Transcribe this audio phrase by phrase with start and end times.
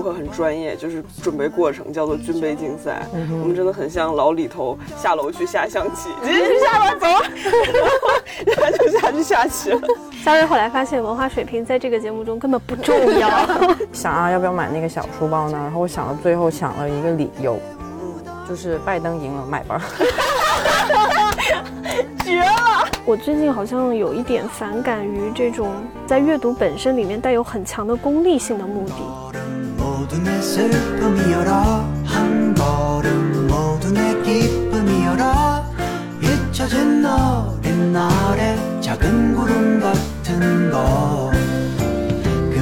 [0.00, 3.04] 播客很专业，就是准备过程叫做军备竞赛。
[3.12, 7.06] 我们真的很像老李头下楼去下象棋，直接去下楼，走，
[8.46, 9.80] 然后他就下去下棋了。
[10.24, 13.28] 佳瑞后来发现文化水平在这个节目中根本不重要。
[13.92, 15.58] 想啊，要不要买那个小书包呢？
[15.58, 17.58] 然后我想到最后想了一个理由，
[18.48, 19.82] 就是拜登赢了，买吧。
[22.24, 25.70] 绝了我最近好像有一点反感于这种
[26.06, 28.92] 在阅读本身里面带有很强的功利性的目的。
[30.07, 31.51] 모두 내 슬픔이여라
[32.05, 35.69] 한 걸음 모두 내 기쁨이여라
[36.21, 41.35] 잊혀진 어린 날의 작은 구름 같은 거그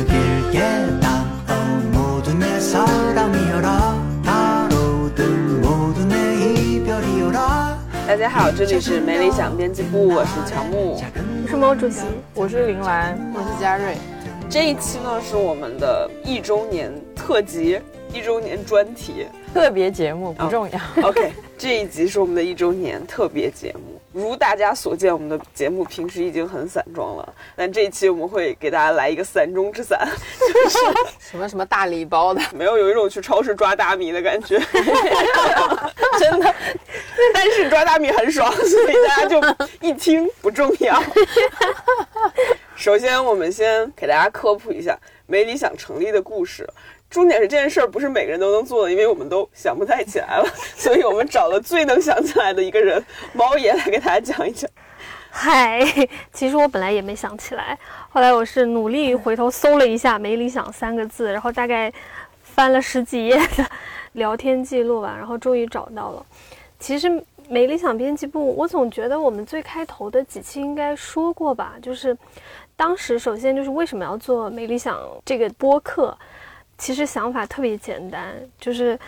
[0.07, 7.77] 길게 닿어 모두 내 사랑이여라 가로등 모두 내 이별이여라
[8.07, 10.99] 大家好，这里是没理想编辑部，我是乔木。
[11.43, 12.01] 我是毛主席，
[12.33, 13.95] 我是林兰，我是佳瑞，
[14.49, 16.91] 这一期呢是我们的一周年
[17.26, 17.80] 特辑，
[18.12, 19.26] 一周年专题。
[19.52, 20.80] 特别节目不重要。
[21.02, 24.00] OK，这一集是我们的一周年特别节目。
[24.12, 30.78] 如大家所见，我们的节目平时已经很散装了，但这一期我们会给大家来一个散中之散，就是
[31.18, 34.56] 什么什么大礼包的， 没有有一种去超市抓大米的感觉，
[36.20, 36.54] 真的。
[37.34, 41.02] 但是抓大米很爽，所以大家就一听不重要。
[42.76, 44.96] 首先，我们先给大家科普一下
[45.26, 46.64] 没理想成立的故事。
[47.08, 54.70] 重点是这件事儿不是每个人都能做的，因为我们都想不太起来了， 所以我们找了最能想起来的一个人，猫爷来给大家讲一讲。
[55.30, 55.80] 嗨，
[56.32, 57.78] 其实我本来也没想起来，
[58.08, 61.92] 后来我是努力回头搜了一下“没理想”三个字，然后大概
[62.42, 63.66] 翻了十几页的
[64.12, 66.24] 聊天记录吧，然后终于找到了。
[66.78, 72.16] 其实没理想编辑部，我总觉得我们最开头的几期应该说过吧，就是
[72.74, 76.16] 当时首先就是为什么要做没理想这个播客，
[76.78, 78.98] 其实想法特别简单，就是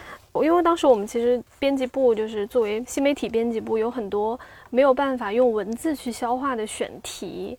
[0.43, 4.39] 因为当时我们其实编辑部就是作为新媒体编辑部，有很多
[4.71, 7.59] 没有办法用文字去消化的选题，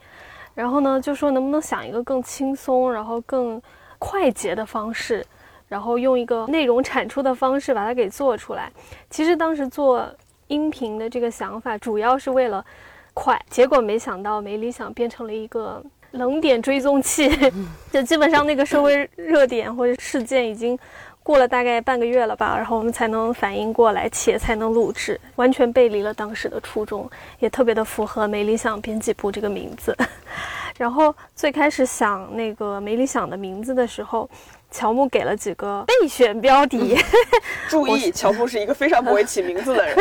[0.56, 3.62] 然后呢就说能不能想一个更轻松，然后更
[3.98, 5.26] 快捷的方式。
[5.68, 8.72] 然后用一个内容产出的方式把它给做出来。
[9.08, 10.04] 其实当时做
[10.48, 12.66] 音频的这个想法，主要是为了
[13.14, 15.80] 快，结果没想到没理想变成了一个
[16.12, 17.30] 冷点追踪器，
[17.92, 20.78] 就基本上那个社会热点或者事件已经
[21.22, 27.10] 过了大概半个月了吧，然后我们才能反应过来，且才能录制，完全背离了当时的初衷，
[27.40, 29.96] 也特别的符合没理想编辑部这个名字。
[30.78, 34.30] 然后最开始想那个没理想的名字的时候，
[34.72, 36.98] 乔木给了几个备选标题，
[37.68, 39.96] 注意，乔木是一个非常不会起名字的人，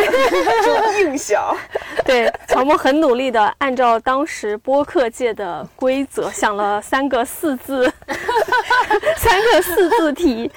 [0.64, 1.56] 就硬想。
[2.04, 7.92] 对，乔木很努力的按照当时播客界的规则想了三个四字，
[9.16, 10.50] 三个四字题。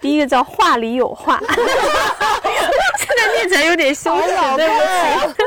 [0.00, 1.40] 第一个叫“话里有话”，
[2.96, 5.42] 现在念起来有点羞耻，对不起。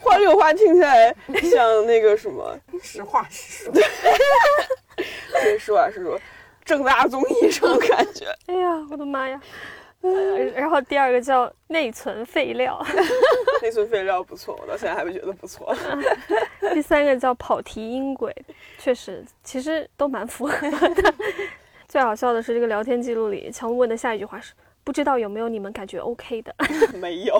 [0.00, 1.14] 话里有话听起来
[1.48, 3.72] 像那个什么，实话实说。
[3.72, 6.18] 对，实话实说，
[6.66, 8.26] 正大综艺这种感觉。
[8.46, 9.40] 哎呀，我的妈呀！
[10.02, 10.12] 呃
[10.54, 12.84] 然后第二个叫内存废料，
[13.62, 15.74] 内存废料不错，我到现在还觉得不错。
[16.74, 18.32] 第三个叫跑题音轨，
[18.78, 21.14] 确实，其实都蛮符合的。
[21.88, 24.52] 最好笑的是这个聊天记录里，乔木问的下一句话是：
[24.86, 26.54] 不知道有没有你们感觉 OK 的？
[26.96, 27.36] 没有，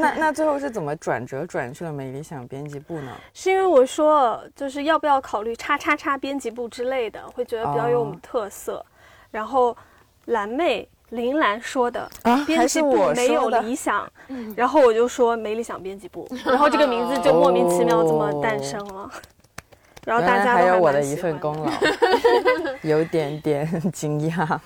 [0.00, 3.12] 那那最后是怎么转折转去了美理想编辑部呢？
[3.34, 8.82] 是因为我说就是要不要考虑叉叉叉编辑部之类的，会觉得比较有我们特色。
[9.30, 9.76] 然后
[10.24, 14.10] 蓝妹林兰说的啊编辑还是我部没有理想，
[14.56, 19.10] 然后我就说没理想编辑部，然后这个名字就莫名其妙这么诞生了。
[20.06, 21.72] 然后大家都还有我的一份功劳，
[22.82, 24.56] 有点点 惊讶，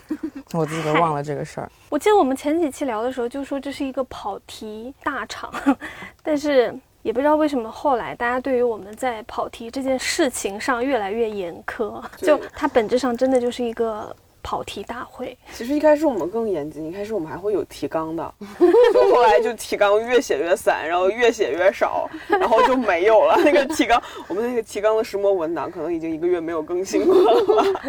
[0.52, 1.72] 我自己都忘了这个事儿。
[1.88, 5.50] 我记得我们前几期聊的时候就说这是一个跑题大厂，
[6.22, 15.37] 但是也不知道为什么后来大家对于我们在跑题这件事情上越来越严苛，就它本质上真的就是一个跑题大会。
[15.52, 18.34] 其实一开始我们更严谨，一开始我们还会有提纲的，
[18.92, 23.37] 就后来就提纲越写越散，然后越写越少， 然后就没有了。
[23.44, 27.81] 那个提纲，我们那个提纲的石墨文档可能已经一个月没有更新过了吧。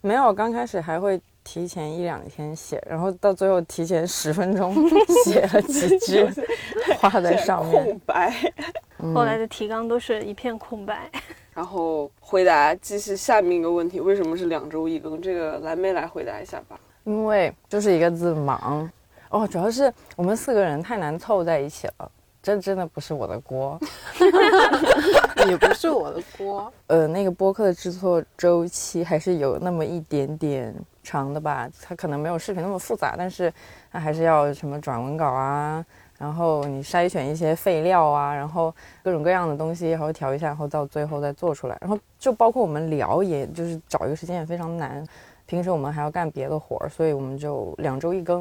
[0.00, 4.74] 没有，刚开始还会提前一两天写，然后到最后提前十分钟
[5.24, 6.28] 写了几句
[7.00, 7.84] 画在上面。
[7.84, 8.32] 空白。
[9.14, 11.10] 后来的提纲都是一片空白。
[11.56, 15.22] 然后回答继续下面一个问题：为什么是两周一更？
[15.22, 16.78] 这个蓝莓来回答一下吧。
[17.04, 18.86] 因为就是一个字忙。
[19.30, 22.10] 哦，主要是我们四个人太难凑在一起了，
[22.42, 23.80] 这真的不是我的锅。
[25.48, 26.70] 也不是我的锅。
[26.88, 33.50] 呃，那个播客的制作周期还是有那么一点点长的吧，它可能没有视频那么复杂，但是
[33.90, 35.82] 它还是要什么转文稿啊，
[36.18, 45.06] 然后你筛选一些废料啊，然后各种各样的东西，然后调一下，然后到最后再做出来，然后就包括我们聊，也就是找一个时间也非常难。
[45.44, 48.40] 平时我们还要干别的活儿，所以我们就两周一更，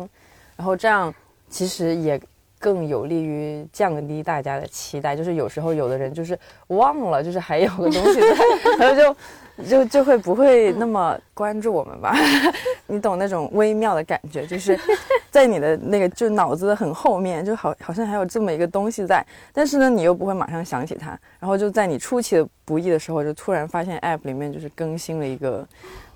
[0.55, 1.13] 然后这样
[1.49, 2.19] 其实也
[2.57, 5.15] 更有利于降低大家的期待。
[5.15, 6.39] 就是有时候有的人就是
[6.69, 8.27] 忘了，就是还有个东西在，
[8.79, 9.15] 然后就
[9.69, 12.15] 就就会不会那么关注我们吧？
[12.87, 14.77] 你懂那种微妙的感觉，就是
[15.31, 25.65] 在你的那个就脑子的很后面，就好好像还有这么一个东西在，但是呢，你又不会马上想起它，然后就在你出其不意的时候，就突然发现 App 里面就是更新了一个。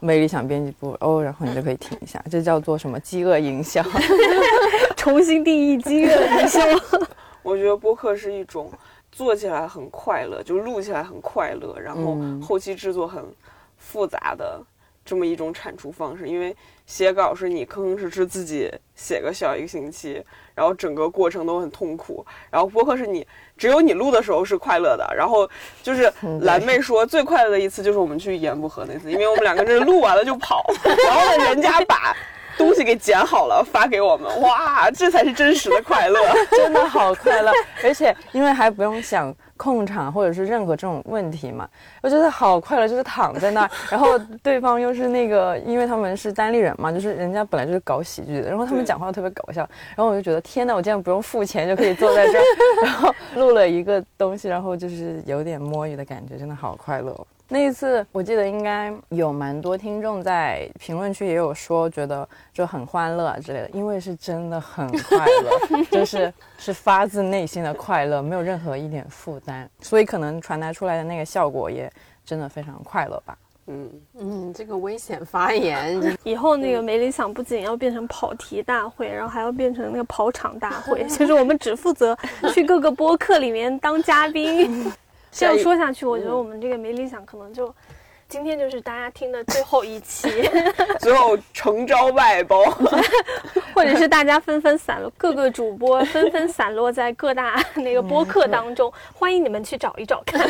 [0.02, 3.84] 没理想编辑部哦，然后你就可以停一下，这叫做什么饥饿营销？
[4.96, 6.62] 重新定义饥饿营销。
[7.44, 8.72] 我觉得播客是一种
[9.12, 13.24] 做起来很快乐，就录起来很快乐，然后嗯后期制作很
[13.78, 14.62] 复杂的
[15.04, 16.28] 这么一种产出方式。
[16.28, 20.24] 因为写稿是你吭吭哧哧自己写个小一个星期，
[20.56, 22.26] 然后整个过程都很痛苦。
[22.50, 23.26] 然后播客是你
[23.58, 25.50] 只有你录的时候是快乐的，然后
[25.84, 32.16] 就是嗯蓝妹说最快乐的一次就是我们去盐不河那次，因为我们两个人录完了就跑， 然后人家把。
[32.60, 36.20] 东西给剪好了发给我们， 哇，这才是真实的快乐。
[36.52, 37.52] 真的好快乐，
[37.84, 41.68] 而且因为还不用想控场或者是任何这种问题嘛，
[42.02, 49.62] 我觉得好快乐，就是躺在那儿，然后对方又是那个，因为他们是单立人嘛，就是人家本来就是搞喜剧的，然后他们讲话特别搞笑，
[49.96, 52.44] 然后我就觉得天呐，我竟然不用付钱就可以坐在这儿，
[52.84, 57.26] 然后录了一个东西，然后就是有点摸鱼的感觉，真的好快乐哦。
[57.52, 71.92] 那一次，我记得应该有蛮多听众在评论区也有说，觉得就很欢乐啊之类的，因为是真的很快乐， 就是是发自内心的快乐，没有任何一点负担，所以可能传达出来的那个效果也
[72.24, 73.36] 真的非常快乐吧。
[73.66, 82.16] 嗯，嗯，这个危险发言，以后那个没理想不仅要变成跑题大会，然后还要变成那个跑场大会， 就是我们只负责
[82.54, 84.92] 去各个播客里面当嘉宾。
[85.32, 87.74] 这样说下去，我觉得我们这个没理想可能就
[88.28, 90.30] 今天就是大家听的最后一期，
[91.00, 92.64] 最后诚招外包。
[93.74, 100.50] 或者是大家纷纷散落，各个主播纷纷散落在各大那个播客当中，欢迎你们去找一找看。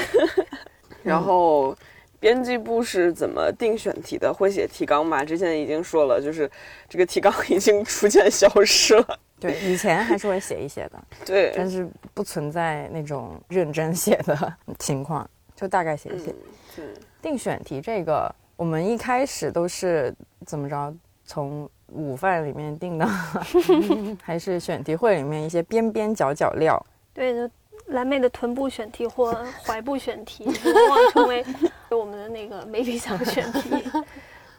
[1.03, 1.75] 然后
[2.19, 4.33] 编辑部是怎么定选题的？
[4.33, 5.23] 会写提纲吗？
[5.23, 6.49] 之前已经说了，就是
[6.87, 9.19] 这个提纲已经逐渐消失了。
[9.39, 16.31] 对，以前还是会写一写的， 对，但是不存在那种认真写的情况，就大概写一写。
[16.77, 16.85] 嗯
[17.21, 20.95] 定选题这个，我们一开始都是怎么着，
[21.25, 23.05] 从午饭里面定的，
[24.23, 26.81] 还是选题会里面一些边边角角料。
[27.13, 27.53] 对，就
[27.89, 31.45] 蓝妹的臀部选题或踝部选题，往往成为
[31.89, 33.71] 我们的那个没理想选题。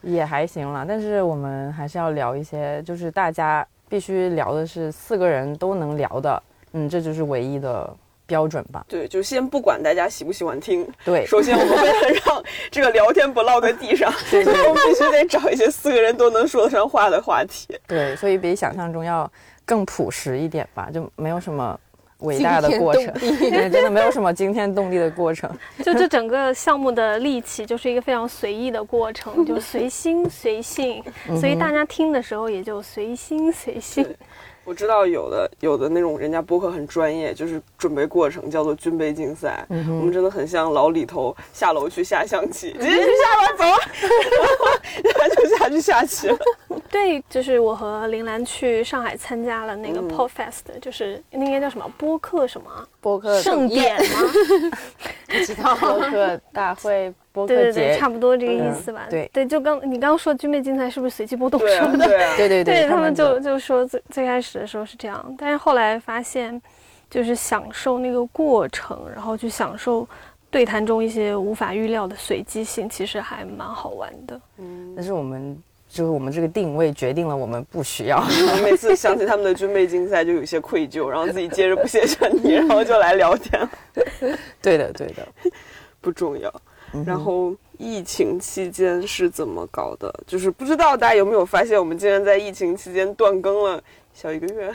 [0.03, 7.95] 也还行了，但是我们还是要聊一些，就是大家必须聊的是四个人都能聊的，嗯，这就是唯一的
[8.25, 8.83] 标准吧。
[8.89, 17.79] 对，就先不管大家喜不喜欢听，对，首先我们为了让这个聊天不落在地上，所以我们必须得找一些四个人都能说得上话的话题。
[17.87, 19.31] 对，所以比想象中要
[19.67, 21.79] 更朴实一点吧，就没有什么
[22.21, 25.51] 伟大的过程， 对，真的没有什么惊天动地的过程。
[25.85, 31.03] 就这整个项目的立起就是一个非常随意的过程，就随心随性，
[31.39, 34.07] 所以大家听的时候也就随心随性。
[34.71, 39.67] 我知道有的有的那种人家播客很专业，就是准备过程叫做军备竞赛。
[39.69, 46.39] 我们真的很像老李头下楼去下象棋，直接去下楼，走，然 后就下去下棋了。
[46.89, 54.21] 对，就是我和林兰去上海参加了那个 Podfest，、就是那应该叫什么播客什么播客盛典吗？
[55.27, 55.75] 不知道。
[55.75, 59.07] 播客大会播客对对对，差不多这个意思吧。
[59.09, 62.07] 嗯对对，就刚你刚刚说军备竞赛是不是随机波动什么的？
[62.07, 66.61] 对啊，对对对他们们就就说最最开始的时候是这样，但是后来发现，
[67.09, 70.07] 就是享受那个过程，然后去享受
[70.51, 74.41] 对谈中一些无法预料的随机性，其实还蛮好玩的。
[74.59, 75.57] 嗯但是我们
[75.89, 78.19] 就是我们这个定位决定了我们不需要。
[78.23, 83.69] 我每次想起他们的军备竞赛，就有些愧疚，然后自己接着不写选题，然后就来聊天，
[84.63, 85.27] 对的，对的。
[86.01, 86.51] 不重要。
[87.07, 90.13] 然后疫情期间是怎么搞的？
[90.27, 93.83] 就是不知道大家有没有发现，我们竟然在疫情期间断更了
[94.13, 94.73] 小一个月。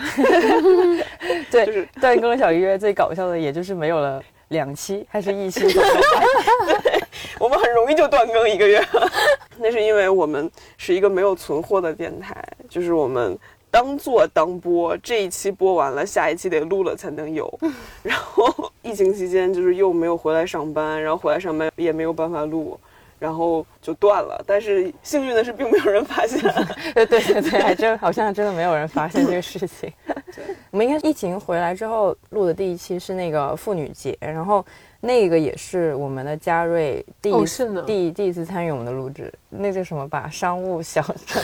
[1.52, 5.62] 对，就是断更了小一个月，最搞笑的也就是没有了两期，还是一期。
[7.40, 8.82] 我们很容易就断更一个月，
[9.60, 13.38] 那是因为我们是一个没有存货的电台，就是我们
[13.75, 17.60] 当做当播，这一期播完了，下一期得录了才能有。
[18.01, 22.79] 然后疫情期间就是又没有回来上班，然后回来上班也没有办法录，
[23.20, 24.41] 然后就断了。
[24.48, 26.39] 但是幸运的是，并没有人发现。
[26.96, 29.91] 对对对对，还真好像真的没有人发现这个事情。
[30.72, 34.65] 我们应该疫情回来之后录的第一期是那个妇女节，然后
[35.01, 41.44] 那个也是我们的嘉瑞第一、哦是呢第第一次参与我们的录制，那叫什么吧商务小镇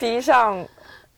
[0.00, 0.58] 逼上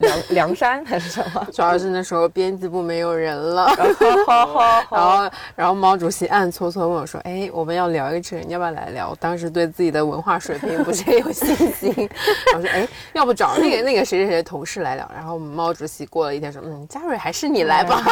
[0.03, 1.47] 梁 梁山还是什么？
[1.53, 3.67] 主要是那时候编辑部没有人了，
[4.27, 12.09] 好好 然后然后毛主席暗搓搓问我说：“哎，我们要聊一个这个，你要不要来聊？”我当时对自己的文化水平不是很有信心，
[12.55, 18.03] 我说：“哎，要不找那个那个谁谁谁的同事来聊？”然后毛主席过了一天说：“嗯，嘉瑞还是你来吧。”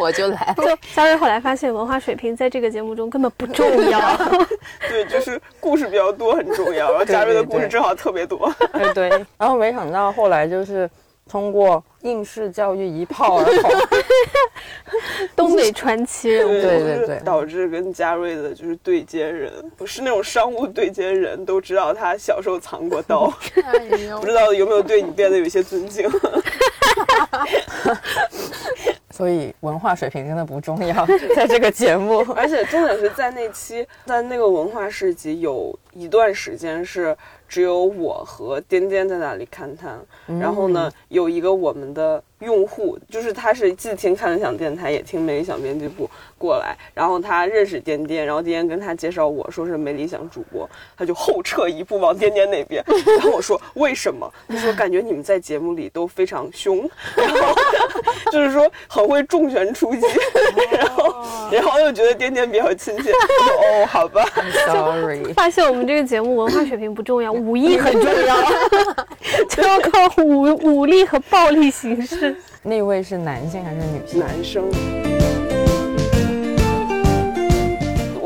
[0.00, 0.64] 我就来了。
[0.64, 4.00] 就嘉瑞后来发现文化水平在这个节目中根本不重要。
[4.88, 8.52] 对，就是故事比较多很重要，然后嘉瑞的故事正好特别多。
[8.72, 10.88] 对对，然后没想到后来就是
[11.32, 13.72] 通过应试教育一炮而红。
[15.34, 23.32] 东北传奇人物，对对对导致跟嘉瑞的就是对接人，不是那种商务对接人，都知道他小时候藏过刀，
[24.20, 26.06] 不知道有没有对你变得有些尊敬。
[29.22, 32.26] 所以文化水平真的不重要， 在这个节目。
[32.34, 39.96] 而且重点是在那期，在那个文化市集有一段时间是只有我和颠颠在那里看摊，
[40.40, 46.10] 然后呢，有一个我们的用户，就是他是既听看理想电台，也听美理想编辑部
[46.42, 50.68] 过来，然后他认识颠颠，然后颠颠跟他介绍我说是没理想主播，
[50.98, 52.82] 他就后撤一步往颠颠那边，
[53.16, 54.28] 然后我说为什么？
[54.48, 57.54] 他说感觉你们在节目里都非常凶， 然后
[58.32, 60.00] 就是说很会重拳出击，
[60.76, 61.14] 然后
[61.52, 64.24] 然后又觉得颠颠比较亲切，我说哦好吧
[64.66, 68.36] ，Sorry，发现我们这个节目文化水平不重要，武艺很重要，
[69.48, 70.42] 就要靠武
[70.80, 72.36] 武力和暴力形式。
[72.64, 74.20] 那位是男性还是女性？
[74.20, 75.11] 男生。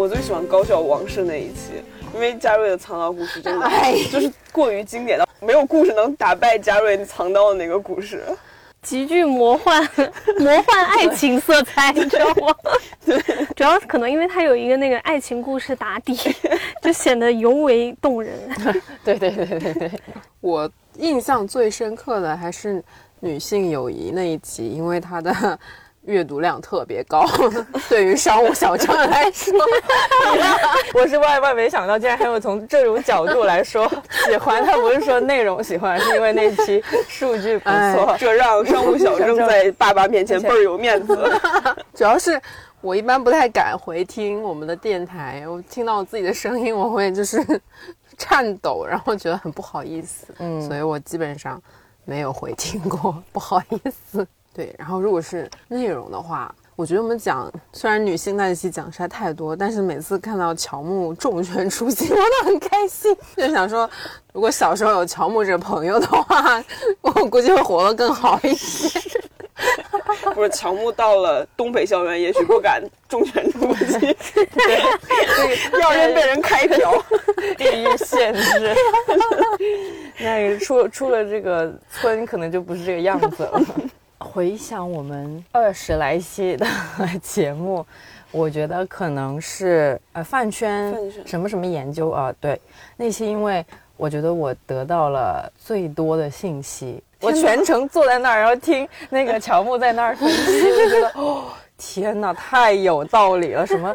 [0.07, 1.83] 我最喜欢高校王室那一期，
[2.15, 8.23] 因为嘉瑞的藏刀故事真的 哎就是过于经典了，没有故事能打败嘉瑞藏刀的那个故事。
[8.83, 9.83] 极具魔幻
[10.39, 12.55] 魔幻爱情色彩，你知道吗？
[13.05, 13.19] 对，
[13.57, 16.17] 主要可能因为它有一个那个爱情故事打底，
[16.81, 18.33] 就显得尤为动人。
[19.03, 19.91] 对对对对对，
[20.41, 22.81] 我印象最深刻的还是
[23.19, 25.59] 女性友谊那一集，因为它的
[26.07, 27.27] 阅读量特别高，
[27.89, 29.53] 对于商务小镇来说，
[30.95, 33.91] 我是万万没想到，竟然还有从这种角度来说
[34.27, 34.65] 喜欢。
[34.65, 38.17] 他不是说内容喜欢，是因为那期数据不错。
[38.19, 41.17] 这让商务小郑在爸爸面前倍儿有面子。
[41.95, 42.41] 主要是
[42.81, 47.45] 我一般不太敢回听我们的电台，我听到我自己的声音，我会就是
[48.17, 51.61] 颤抖，然后觉得很不好意思，嗯所以我基本上
[52.05, 54.27] 没有回听过，不好意思。
[54.57, 56.55] 对，然后如果是内容的话。
[56.75, 63.17] 我觉得我们讲，虽然女性那一期讲实在太多，但是每次看到乔木重拳出击， 我都很开心。
[63.35, 63.89] 就想说，
[64.35, 66.63] 如果小时候有乔木这个朋友的话，
[67.01, 69.01] 我估计会活得更好一些。
[70.35, 73.99] 不是乔木到了东北校园，也许不敢重拳出击，
[74.35, 76.93] 对，要人被人开瓢。
[77.57, 78.75] 地域限制，
[80.21, 83.63] 那个出出了这个村，可能就不是这个样子了。
[84.19, 86.67] 回想我们二十来期的
[87.23, 87.85] 节目，
[88.33, 90.95] 我觉得可能是呃饭圈
[91.25, 92.61] 什么什么研究啊，对
[92.97, 93.65] 那些，因为
[93.97, 101.45] 我觉得我得到了最多的信息，我全程坐在那儿，然后听那个乔木在那儿分析，就觉得哦
[101.77, 103.93] 天哪，太有道理了，什么。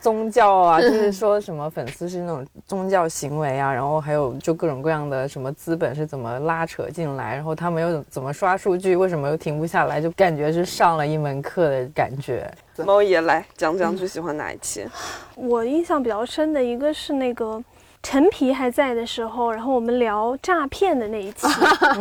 [0.00, 12.50] 宗教啊， 就是说什么粉丝是那种宗教行为啊，然后还有就各种各样的什么资本是怎么拉扯进来，然后他们又怎么刷数据，为什么又停不下来，就感觉是上了一门课的感觉。
[12.84, 14.86] 猫爷来讲讲最喜欢哪一期？
[15.34, 17.60] 我印象比较深的一个是那个
[18.02, 21.46] 陈皮还在的时候，然后我们聊诈骗的那一期，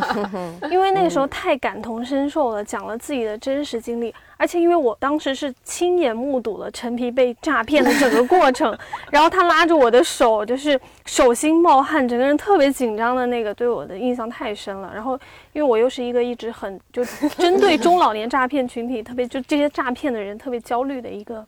[0.71, 8.77] 因为那个时候太感同身受了，讲了自己的真实经历，而且因为我当时是亲眼目睹了陈皮被诈骗的整个过程，
[9.11, 14.91] 然后他拉着我的手，就是手心冒汗，整个人特别紧张的那个，对我的印象太深了。
[14.93, 15.19] 然后
[15.53, 17.03] 因为我又是一个一直很就
[17.37, 21.45] 针对中老年诈骗群体，特别就这些诈骗的人特别焦虑的一个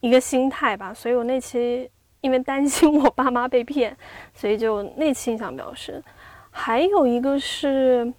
[0.00, 1.88] 一个心态吧，所以我那期
[2.26, 3.96] 因为担心我爸妈被骗，
[4.34, 6.02] 所以就那期印象比较深。
[6.50, 8.12] 还有一个是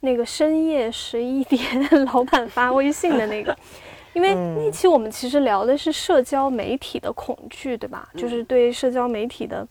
[0.00, 1.60] 那个深夜十一点
[2.12, 3.56] 老板发微信的那个，
[4.12, 8.08] 因为那期我们其实聊的是社交媒体的恐惧，对吧？
[8.16, 9.66] 就是对社交媒体的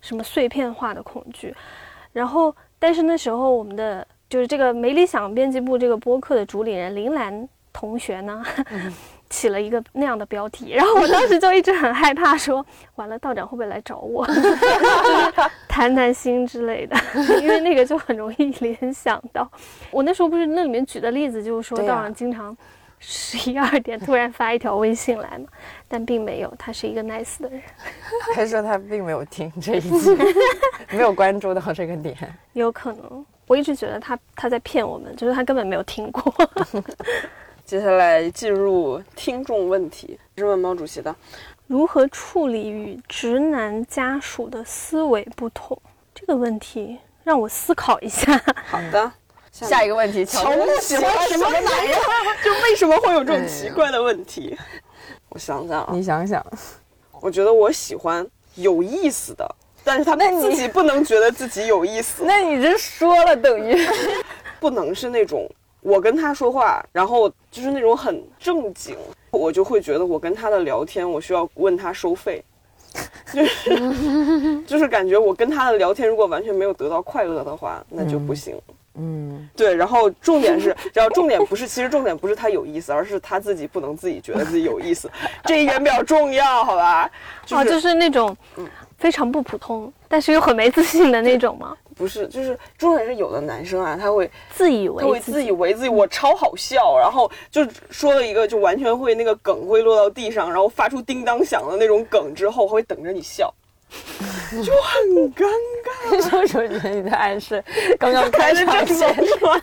[0.00, 1.52] 什么碎片化的恐惧。
[2.12, 8.42] 然后，但是那时候我们的就是这个没理想编辑部这个播客的主理人林兰同学呢，
[9.28, 12.64] 起了一个那样的标题， 然后我当时就一直很害怕说，
[12.94, 16.96] 完了道长会不会来找我， 就是谈谈心之类的，
[17.40, 19.50] 因为那个就很容易联想到。
[19.90, 22.56] 我那时候不是那里面举的例子，就是说道长经常
[22.98, 25.46] 十一二点突然发一条微信来嘛，
[25.88, 27.60] 但并没有，他是一个 nice 的人，
[28.34, 29.90] 他说他并没有听这一集，
[30.90, 32.16] 没有关注到这个点？
[32.54, 33.24] 有可能。
[33.46, 36.34] 我一直觉得他他在骗我们，就是他根本没有听过。
[37.66, 41.12] 接下来进入听众问题，是问毛主席的。
[41.66, 45.76] 如何处理与直男家属的思维不同？
[46.14, 48.40] 这个问题让我思考一下。
[48.66, 49.12] 好的，
[49.50, 51.98] 下一个问题，乔木喜欢什么男人？
[52.44, 54.56] 就为什么会有这种奇怪的问题？
[55.30, 56.40] 我想想啊，你想想，
[57.20, 63.76] 我觉得我喜欢有意思的，但是他们自己不能觉得自己有意思， 那你这说了等于
[64.60, 65.50] 不能是那种
[65.86, 68.96] 我跟他说话，然后就是那种很正经，
[69.30, 72.42] 我就会觉得我跟他的聊天，我需要问他收费。
[73.32, 78.58] 就是 就是感觉我跟他的聊天，如果完全没有得到快乐的话，那就不行。
[78.98, 85.08] 嗯，对，然后重点是， 然后重点不是，其实重点不是他有意思，而是他自己不能自己觉得自己有意思，
[85.44, 87.08] 这一点比较重要，好吧？
[87.44, 88.36] 就哦，是、就是那种
[88.98, 91.76] 非常不普通，但是又很没自信的那种吗？
[91.96, 103.52] 不是，就是重点是有的男生啊，他会自以为他会自以为自己我超好笑，然后就说了一个就完全会那个梗会落到地上，然后发出叮当响的那种梗之后，会等着你笑，
[104.62, 106.22] 就很尴尬。
[106.22, 107.64] 是不是觉得你在暗示
[107.98, 109.14] 刚刚 开场前？
[109.26, 109.60] 是吧？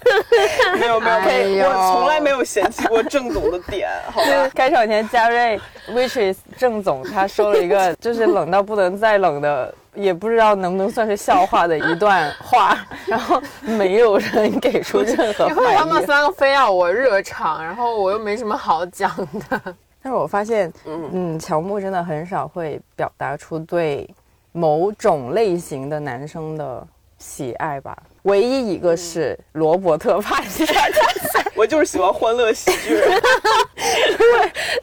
[0.80, 4.50] 没有没有，哎我从来没有嫌弃过郑总的点，好吧？
[4.56, 5.60] 开场前，嘉瑞
[5.92, 12.78] which is 郑总他说了一个就是冷到不能再冷的，也不知道能不能算是笑话的一段话，
[13.08, 16.06] 然后没有人给出任何因为他们。
[16.06, 19.62] 三个非要我热场，然后我又没什么好讲的。
[20.02, 24.10] 但是我发现，嗯，乔木真的很少会表达出对
[24.52, 26.86] 某种类型的男生的
[27.18, 27.98] 喜爱吧。
[28.24, 30.76] 唯一一个是罗伯特·帕丁森，
[31.56, 33.22] 我就是喜欢欢乐喜剧人。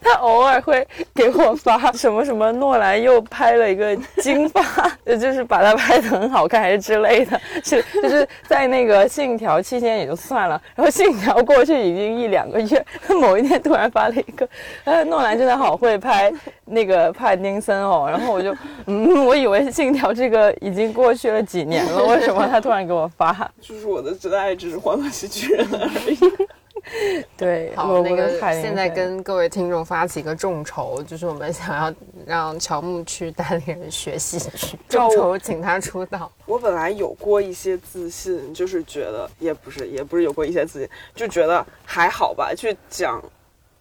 [0.03, 4.63] 他偶尔会给我发什么什么诺兰又拍了一个金发，
[5.05, 14.49] 呃 就是把他拍的很好看，还是之类的，是就是在那个信条期间也就算了，然后信条过去已经一两个月，他某一天突然发了一个，
[14.85, 16.33] 呃，诺兰真的好会拍
[16.67, 18.55] 那个帕丁森哦，然后我就，
[18.87, 23.30] 嗯，我以为信条这个已经过去了几年了，为什么他突然给我发？
[23.61, 26.19] 就是我的真爱，只是欢乐喜剧人而已。
[27.37, 36.31] 对， 好，罗那个现在跟各位听众发起一个众筹，就是我们想要让乔木去带领人学戏剧，众筹请他出道。
[36.47, 43.23] 我本来有过一些自信，就是觉得也不是，也不是有过一些自信，就觉得还好吧，去讲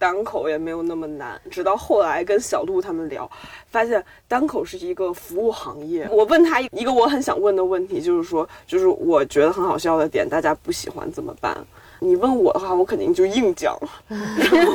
[0.00, 1.38] 单口也没有那么难。
[1.50, 3.30] 直到后来跟小鹿他们聊，
[3.70, 6.08] 发现单口是一个服务行业。
[6.10, 11.54] 我问他一个我很想问的问题，就是说，就是我觉得很好笑的点，大家不喜欢怎么办？
[12.02, 13.78] 你问我的话，我肯定就硬讲。
[14.08, 14.72] 然后，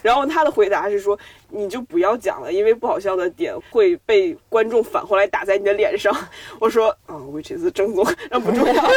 [0.00, 1.18] 然后他的回答是说，
[1.50, 6.10] 你就不要讲了，因为不好笑的点会被观众反过来打在你的脸上。
[6.58, 8.82] 我说，啊、i c h is 郑总，那不重要。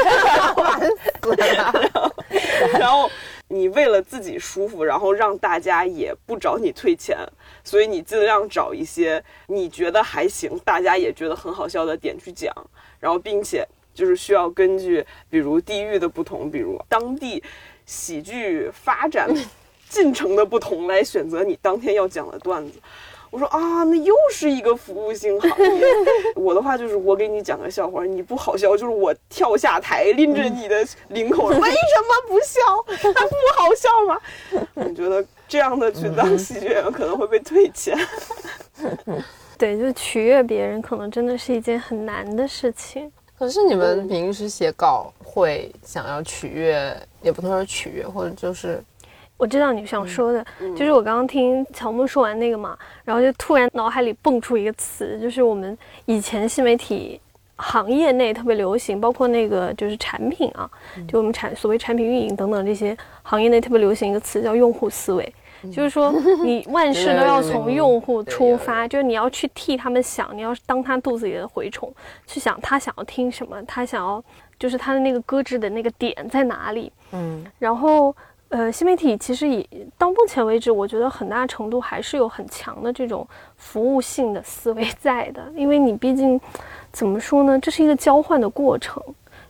[2.79, 3.09] 然后
[3.49, 7.17] 你为了自己舒服，然后让大家也不找你退钱，
[7.63, 12.53] 所以你尽量找一些你觉得还行，大家也觉得很好笑的点去讲，
[12.99, 17.41] 然后并且就是需要根据比如地域的不同，比如当地
[17.85, 19.33] 喜剧发展
[19.87, 22.79] 进程的不同来选择你当天要讲的段子。
[23.29, 25.85] 我说啊，那又是一个服务性行业。
[26.35, 32.59] 我的话就是，我给你讲个笑话，你不好笑，就是我跳下台拎着你的领口，为什么不笑？
[33.13, 34.19] 它不好笑吗？
[34.75, 37.97] 我觉得这样的去当喜剧演员可能会被退钱。
[39.57, 43.11] 对，就取悦别人，可能真的是一件很难的事情。
[43.39, 48.83] 可是你们平时写稿会想要取悦，也不能说取悦，或者就是
[49.37, 50.45] 我知道你想说的，
[50.75, 57.21] 就是我刚刚听乔木说完那个嘛，然后就突然脑海里蹦出一个词，就是我们以前新媒体
[57.55, 60.69] 行业内特别流行，包括那个就是产品啊，
[61.07, 65.33] 就我们产所谓产品运营等等这些行业内特别流行一个词叫用户思维。
[65.73, 71.91] 就是说，你 万事都要从用户出发，就是你要去替他们想，你要当他肚子里的蛔虫，
[72.27, 74.23] 去想他想要听什么，他想要
[74.59, 76.91] 就是他的那个搁置的那个点在哪里。
[77.11, 78.15] 嗯，然后，
[78.49, 86.39] 呃，新媒体其实也到目前为止，我觉得很大程度还是有很强的这种服务性的思维在的，因为你毕竟
[86.91, 89.03] 怎么说呢，这是一个交换的过程。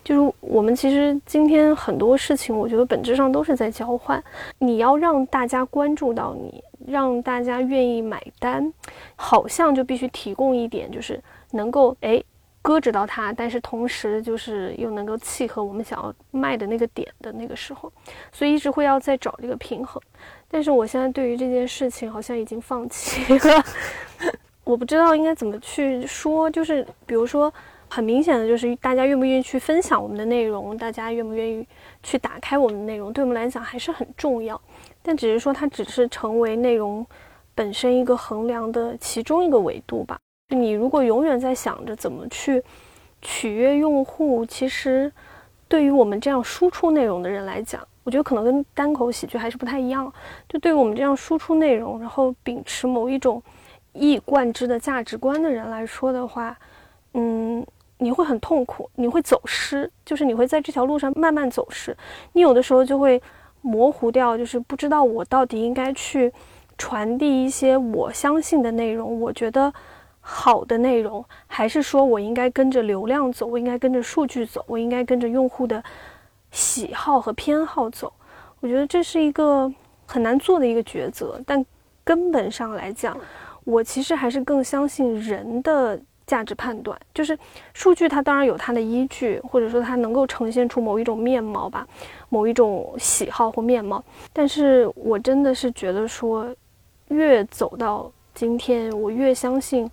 [0.03, 4.23] 就是我们其实今天很多事情，我觉得本质上都是在交换。
[4.57, 8.71] 你要让大家关注到你，让大家愿意买单，
[9.17, 12.23] 好像就必须提供一点，就是能够哎
[12.67, 17.89] 搁置到它，但是同时就是又能够契合我们想要卖的那个点的那个时候，
[18.33, 20.01] 所以一直会要再找这个平衡。
[20.49, 23.63] 但是我现在对于这件事情好像已经放弃了，
[24.65, 27.53] 我不知道应该怎么去说，就是比如说。
[27.89, 31.65] 很明显的就是大家愿不愿意去分享我们的内容，大家愿不愿意
[32.03, 34.59] 去打开我们的内容，对我们来讲还是很重要。
[35.01, 37.07] 但只是说它只是成为内容
[37.55, 40.19] 本身一个衡量的其中一个维度吧。
[40.49, 42.63] 你如果永远在想着怎么去
[43.21, 45.11] 取悦用户，其实
[45.67, 50.11] 对于我们这样输出内容的人来讲，我觉得可能跟单口喜剧还是不太一样。
[50.47, 53.41] 就对于我们这样输出内容，然后秉持某一种
[53.93, 56.57] 一以贯之的价值观的人来说的话，
[57.13, 57.65] 嗯。
[57.99, 61.97] 你会很痛苦，你会走失，就是你会在这条路上慢慢走失。
[62.33, 63.19] 你有的时候就会
[63.61, 66.31] 模糊掉，就是不知道我到底应该去
[66.77, 69.73] 传递一些我相信的内容，我觉得
[70.29, 75.81] 好的内容，还是说我应该跟着流量走，我应该跟着数据走，我应该跟着用户的
[76.51, 78.11] 喜好和偏好走。
[78.59, 79.71] 我觉得这是一个
[80.05, 81.65] 很难做的一个抉择，但
[82.03, 83.17] 根本上来讲，
[83.63, 85.97] 我其实还是更相信人的。
[86.27, 87.39] 价值判断就是
[87.73, 91.87] 数据，它当然有它的依据，或者说它能够呈现出某一种面貌吧，
[92.27, 94.03] 某一种喜好或面貌。
[94.33, 96.53] 但是我真的是觉得说，
[97.07, 99.89] 越走到今天，我越相信，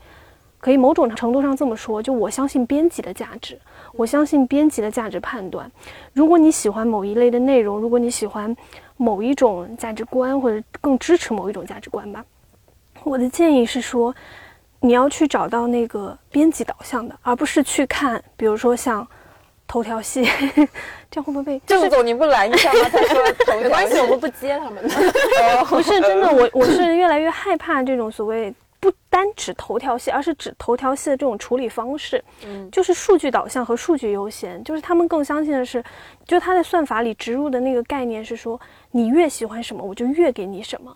[0.64, 3.60] 可以某种程度上这么说，就我相信编辑的价值，
[3.92, 5.70] 我相信编辑的价值判断。
[6.14, 8.56] 如果你喜欢某一类的内容，如果你喜欢
[8.96, 12.24] 某一种价值观，或者更支持某一种价值观吧，
[13.02, 14.14] 我的建议是说。
[14.80, 19.06] 你要去找到那个编辑导向的，而不是去看，比如说像
[19.66, 20.22] 头条系，
[21.10, 22.80] 这样会不会被郑总你不拦一下吗？
[22.92, 24.94] 他说没关系，我们不接他们的。
[25.64, 28.52] 不是真的，我我是越来越害怕这种所谓
[28.84, 32.22] 不单指头条系，而是指头条系的这种处理方式。
[32.46, 35.82] 嗯，就是数据导向和数据优先，就是他们更相信的是，
[36.26, 40.94] 就他在算法里植入的那个概念是说，你越喜欢什么，我就越给你什么。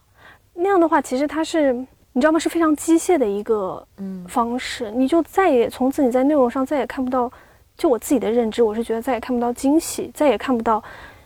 [0.53, 1.87] 那样的话，其实它是。
[2.15, 2.39] 你知道吗？
[2.39, 7.31] 是非常机械的一个嗯方式，你就再也从此你在内容上再也看不到，
[7.77, 10.83] 就我自己的认知，我是觉得再也看不到惊喜，再也看不到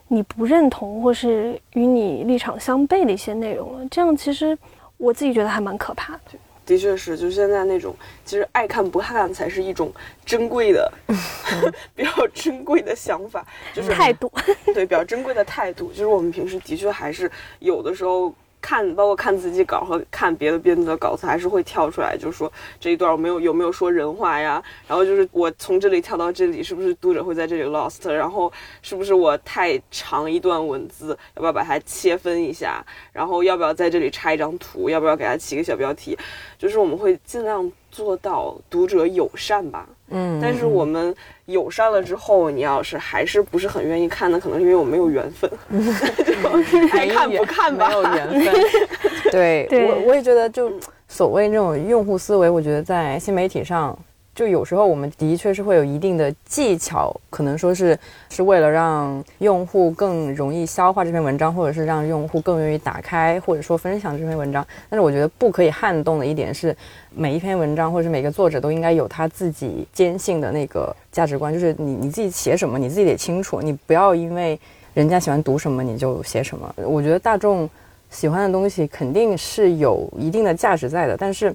[0.09, 3.87] 你不认同或是与你立场相悖的一些内容了。
[3.91, 4.59] 这样其实
[4.99, 6.21] 我自己觉得还蛮可怕的。
[6.65, 7.95] 的确是，就现在那种，
[8.25, 9.93] 其实爱看不看才是一种
[10.25, 10.93] 珍贵的
[11.95, 14.33] 比较珍贵的想法，就是态度。
[14.75, 18.35] 对，比较珍贵的态度，就是我们平时的确还是有的时候。
[18.63, 24.63] 看，包括看自己稿和看别的编辑的稿子，还是会跳出来，就是说这一段我没有有没有说人话呀？
[24.87, 28.09] 然后就是我从这里跳到这里，是不是读者会在这里 lost？
[28.11, 32.83] 然后是不是我太长一段文字，要不要把它切分一下？
[33.13, 34.89] 然后要不要在这里插一张图？
[34.89, 36.17] 要不要给它起个小标题？
[36.57, 39.89] 就是我们会尽量做到读者友善吧。
[40.15, 41.15] 嗯，但是我们
[41.53, 44.39] 友善了之后，你要是还是不是很愿意看那？
[44.39, 45.49] 可能是因为我没有缘分，
[46.93, 48.55] 爱看不看吧，没有缘分。
[49.31, 50.73] 对我我也觉得，就
[51.07, 53.97] 所谓那种用户思维，我觉得在新媒体上。
[54.35, 57.99] 就有时候我们的确是会有一定的技巧，可能说是
[58.31, 64.67] 是为了让用户更容易消化这篇文章，或者是让用户更愿意打开或者说分享这篇文章。
[64.89, 66.75] 但是我觉得不可以撼动的一点是，
[67.15, 74.59] 每一篇文章或者是每个作者都应该有他自己坚信的那个价值观，就是你你自己写什么你自己得清楚，你不要因为
[74.95, 76.75] 人家喜欢读什么你就写什么。
[76.79, 77.69] 我觉得大众
[78.11, 81.55] 喜欢的东西肯定是有一定的价值在的，但是。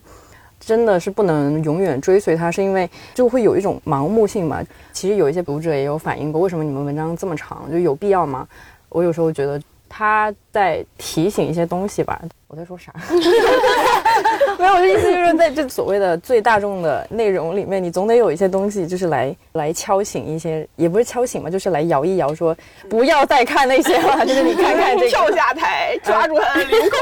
[0.59, 4.61] 真的是不能永远追随他，是因为就会有一种盲目性嘛。
[4.91, 8.47] 其实有一些读者也有反映过，为什么你们文章这么长，就有必要吗？
[8.89, 12.21] 我有时候觉得他在提醒一些东西吧。
[12.49, 12.93] 我在说啥？
[14.57, 22.55] 没有，我的意思就是在这所谓的最大众的内容里面，你总得有一些东西，就是来来敲醒一些，也不是敲醒嘛，就是来摇一摇，说
[22.89, 26.97] 不要再看那些了，就是你看看这个跳下台，抓住他的领口，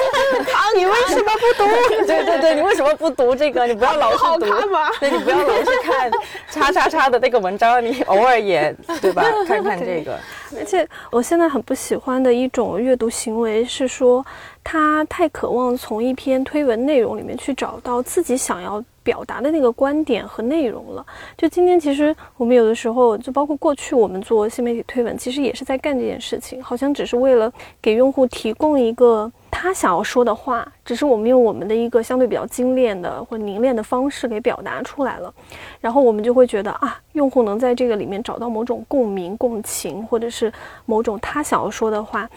[1.08, 1.70] 为什么不读？
[2.06, 3.66] 对对对，你为什么不读这个？
[3.68, 4.90] 你不要老是读吗？
[5.00, 6.12] 对，你不要老是看
[6.52, 9.24] 叉叉叉的那个文章，你偶尔也对吧？
[9.48, 10.18] 看看这个。
[10.58, 14.26] 而且我现在很不喜欢的一种阅读行为是说。
[14.68, 21.06] 他太渴望从一篇推文内容里面去找到自己想要表达的那个观点和内容了。
[21.38, 35.34] 就今天，其实我们有的时候，就包括过去我们做新媒体推文，其实也是在干这件事情，好像只是为了给用户提供一个他想要说的话，只是我们用我们的一个相对比较精炼的或凝练的方式给表达出来了，
[35.80, 40.52] 然后我们就会觉得啊，用户能在这个里面找到某种共鸣、共情，或者是
[40.86, 42.30] 某种他想要说的话，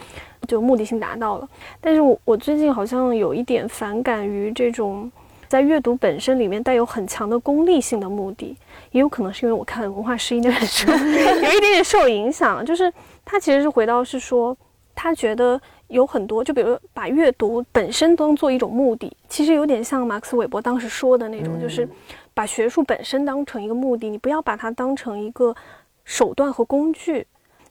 [0.46, 1.48] 就目的性达到了。
[1.80, 5.10] 但是我我最近好像有一点反感于这种
[5.48, 8.56] 在阅读本身里面带有很强的功利性的目的，
[8.92, 12.90] 也有可能是因为我看《文化失忆 》那本书有一点点受影响，就是
[13.24, 14.56] 他其实是回到是说，
[14.94, 15.60] 他觉得。
[15.88, 21.88] 有很多，就比如把阅读本身当做一种目的，其实有点像马克思韦伯当时说的那种，就是
[22.34, 25.54] 把学术本身当成一个目的，你不要把它当成一个
[26.04, 27.26] 手段和工具。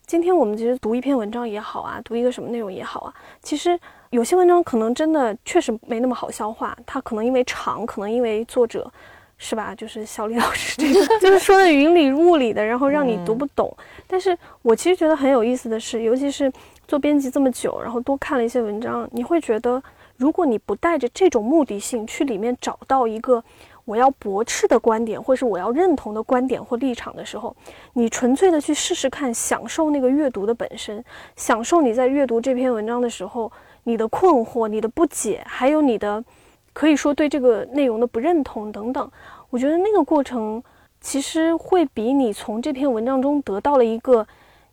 [0.06, 8.91] 今天我们其实读一篇文章也好啊，读一个什么内容也好啊，其实有些文章可能真的确实没那么好消化，它可能因为长，可能因为作者
[9.38, 9.75] 是吧？
[9.75, 13.71] 就是小李老师这个， 就是说的云里雾里的，然后让你读不懂。
[14.08, 16.51] 但是我其实觉得很有意思的是，尤其是。
[16.88, 19.84] 做编辑这么久，然后多看了一些文章，你会觉得，
[20.15, 23.43] 如果你不带着这种目的性去里面找到一个
[23.84, 27.54] 我要驳斥的观点，或是我要认同的观点或立场的时候，
[27.93, 31.04] 你纯粹的去试试看，享受那个阅读的本身，
[31.36, 33.52] 享受你在阅读这篇文章的时候，
[33.84, 36.23] 你的困惑、你的不解，还有你的
[36.71, 39.12] 可以说对这个内容的不认同等等，
[39.50, 40.63] 我觉得那个过程
[41.02, 44.26] 其实会比你从这篇文章中得到了一个。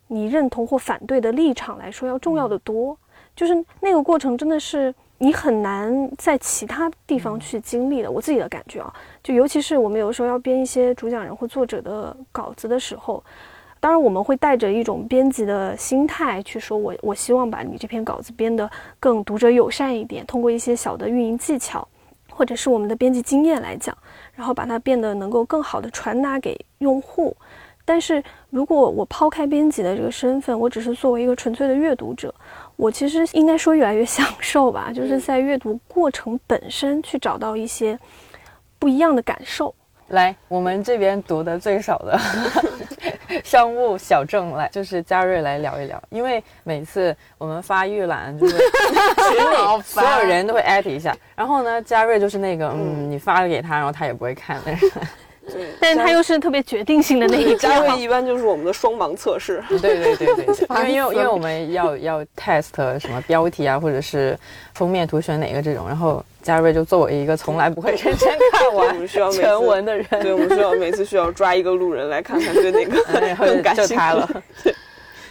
[0.07, 2.97] 你认同或反对的立场来说要重要的多，
[3.35, 8.11] 就是那个过程真的是你很难在其他地方去经历的。
[8.11, 13.23] 我自己的感觉啊，就尤其是我们有时候要编一些主讲人或作者的稿子的时候，
[13.79, 21.87] 当然我们会带着一种编辑的心态去说，我我希望把你这篇稿子编得更读者友善一点，通过一些小的运营技巧，
[22.29, 23.97] 或者是我们的编辑经验来讲，
[24.33, 27.35] 然后把它变得能够更好的传达给用户。
[27.85, 32.33] 但是如果我抛开编辑的这个身份，我只是作为一个纯粹的阅读者，
[32.75, 37.97] 我其实应该说越来越享受吧，就是在阅读过程本身去找到一些
[38.79, 39.73] 不一样的感受。
[40.09, 42.19] 来，我们这边读的最少的
[43.43, 54.79] 商务小郑来，就是嘉瑞来聊一聊，因为每次我们发预览，就是 群里所有人都会艾特一下，然后呢，嘉瑞就是那个，嗯，你发了给他，然后他也不会看的人。
[55.51, 59.63] 对，但是他又是特别决定性的那一嘉瑞一般就是我们的双盲测试。
[59.69, 60.45] 对对对对，
[60.91, 64.37] 因为因为因为我们要要 test 什么标题啊，或者是
[64.73, 73.01] 封面图选哪个这种，然后嘉瑞就作为一个从来不会认真 看完全文的人，对我们需要每次需要抓一个路人来看看对哪个
[73.45, 74.29] 更感兴趣了。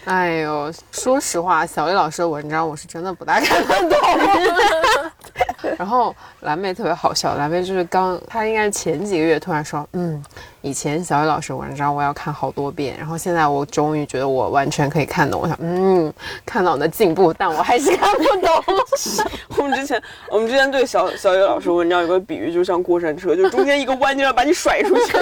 [0.04, 3.98] 哎呦，说实话，小魏老师的文章我是真的不大看得懂。
[5.78, 10.22] 然后蓝莓特别好笑，蓝莓就是刚，她应该前几个月突然说，嗯。
[10.64, 15.42] 以前小雨老师文章我要看好多遍，然后现在我终于觉得我完全可以看懂。
[15.42, 16.10] 我想，嗯，
[16.46, 18.50] 看到你的进步，但我还是看不懂。
[19.58, 25.18] 我们之前，我们之前对小小雨老师文章有个比喻，就像过山车，就中间一个弯就要把你甩出去，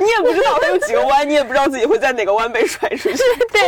[0.00, 3.18] 你也不知道它有几个弯，你也不知道自己会在哪个弯被甩出去。
[3.52, 3.60] 对，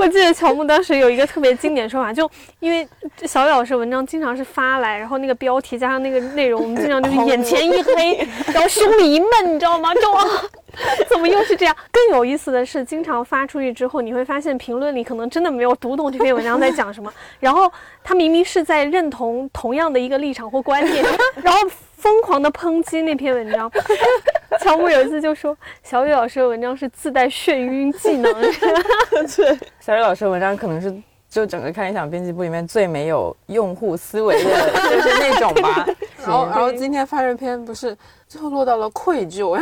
[0.00, 2.28] 我记得乔木当时有一个特别经典说法，就
[2.58, 2.86] 因为
[3.26, 9.94] 小雨老师文章经常是发来，然后那个标题加上那个内容，我们经常就是眼前一黑， 然后胸里一闷，你知道吗？
[9.94, 10.31] 就。
[11.08, 11.76] 怎么又是这样？
[11.92, 17.12] 更有意思的是，经常发出去之后，你会发现评论里可能真的没有读懂这篇文章在讲什么。
[17.38, 17.70] 然后
[18.02, 21.04] 他明明是在认同同样的一个立场或观点，
[21.42, 21.60] 然后
[21.96, 23.70] 疯狂的抨击那篇文章。
[24.60, 28.32] 乔木有一次就说，小雨老师的文章是自带眩晕技能。
[29.36, 30.94] 对，小雨老师的文章可能是
[31.28, 35.86] 就整个看理想编辑部里面最没有用户思维的，就是那种吧。
[36.22, 37.94] 然后，然后今天发这篇不是。
[38.28, 39.60] 最后落到了愧疚，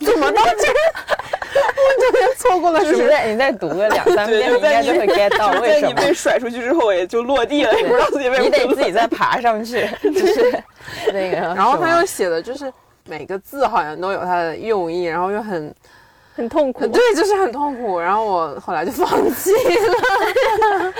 [0.00, 0.68] 怎么到这？
[1.52, 3.02] 我这边错过了什么？
[3.02, 5.88] 你再你再读个两三遍，应该就会 get 到为什么。
[5.88, 8.48] 你被甩出去之后，也就落地了，也不知道自己为什么。
[8.48, 10.62] 你得自己再爬上去， 就是
[11.12, 11.36] 那个。
[11.36, 12.72] 然后他又写的就是
[13.06, 15.74] 每个字好像都有它的用意，然后又很。
[16.32, 17.98] 很痛苦，对，就是很痛苦。
[17.98, 20.94] 然后我后来就放弃了。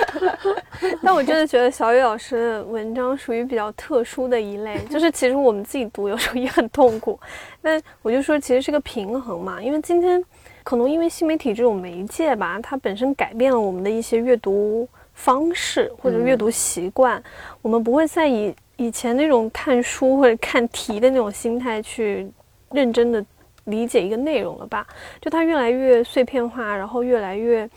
[1.01, 7.19] 但我真的觉得小雨老师的文章属于比较特殊的一类， 就是其实我们自己读有时候也很痛苦。
[7.61, 9.61] 但我就说，其实是个平衡嘛。
[9.61, 10.23] 因为今天
[10.63, 17.23] 可能因为新媒体这种媒介吧，它本身改变了我们的一些阅读方式或者阅读习惯。
[17.61, 22.29] 我们不会再以以前那种看书或者看题的那种心态去
[22.71, 23.25] 认真的。
[23.65, 24.85] 理解一个内容了吧？
[25.21, 27.69] 就它越来越碎片化，然后越来越，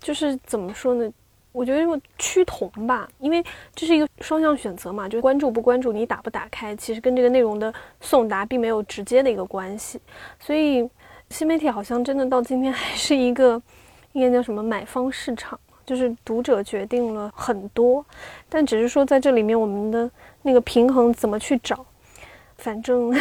[0.00, 1.10] 就是怎么说呢？
[1.52, 3.42] 我觉得趋同吧，因为
[3.74, 9.98] 这是一个双向选择嘛，就关注不关注，你打不打开，其实跟这个内容的送达并没有直接的一个关系。
[10.38, 10.86] 所以
[11.30, 13.60] 新媒体好像真的到今天还是一个
[14.12, 18.04] 应该叫什么买方市场，就是读者决定了很多，
[18.50, 20.10] 但只是说在这里面我们的
[20.42, 21.86] 那个平衡怎么去找，
[22.58, 23.14] 反正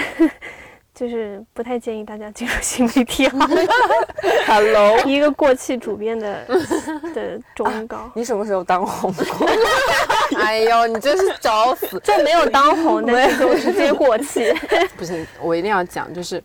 [0.95, 3.67] 就是不太建议大家进入新媒体行业。
[4.47, 6.45] Hello，一个过气主编的
[7.13, 9.49] 的忠告，你什么时候当红过？
[10.39, 11.99] 哎呦，你真是找死！
[11.99, 14.53] 就没有当红，但是我直接过气。
[14.95, 16.41] 不行，我一定要讲，就是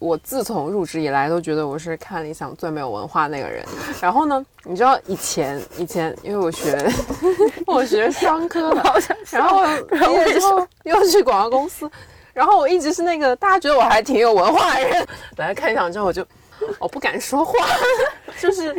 [0.00, 3.64] 我自从入职以来，都觉得我是看理想最没有文化那个人。
[4.00, 6.76] 然后呢，你知道以前以前，因为我学
[7.66, 8.82] 我学商科的，
[9.30, 11.88] 然后毕业之后又去广告公司，
[12.36, 15.06] 然后我一直是那个大家觉得我还挺有文化的人。
[15.38, 16.22] 来看理想之后，我就
[16.78, 17.66] 我 不敢说话，
[18.38, 18.76] 就是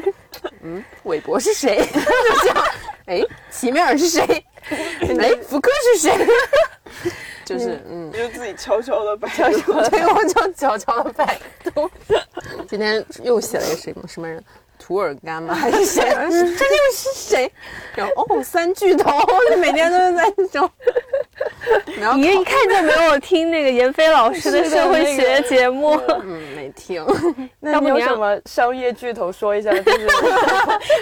[0.61, 1.77] 嗯，韦伯是谁？
[1.91, 2.63] 就这样，
[3.07, 4.21] 哎，齐美尔是谁？
[4.69, 6.27] 哎，福柯是谁？
[7.43, 8.11] 就是嗯。
[8.11, 9.27] 就自己悄悄的摆
[9.89, 11.89] 对，我就悄悄的百度。
[12.69, 14.43] 今天又写了一个什么什么人，
[14.87, 15.53] 涂尔干吗？
[15.53, 16.01] 还是谁？
[16.07, 17.51] 这又是谁？
[17.93, 19.11] 然后哦，三巨头，
[19.57, 20.69] 每天都是在这种。
[22.15, 25.99] 你一看就没有听那个闫飞老师的社会学节目。
[26.23, 27.05] 嗯，没听。
[27.59, 29.73] 那你有什么商业巨头说一下？
[29.73, 30.07] 就是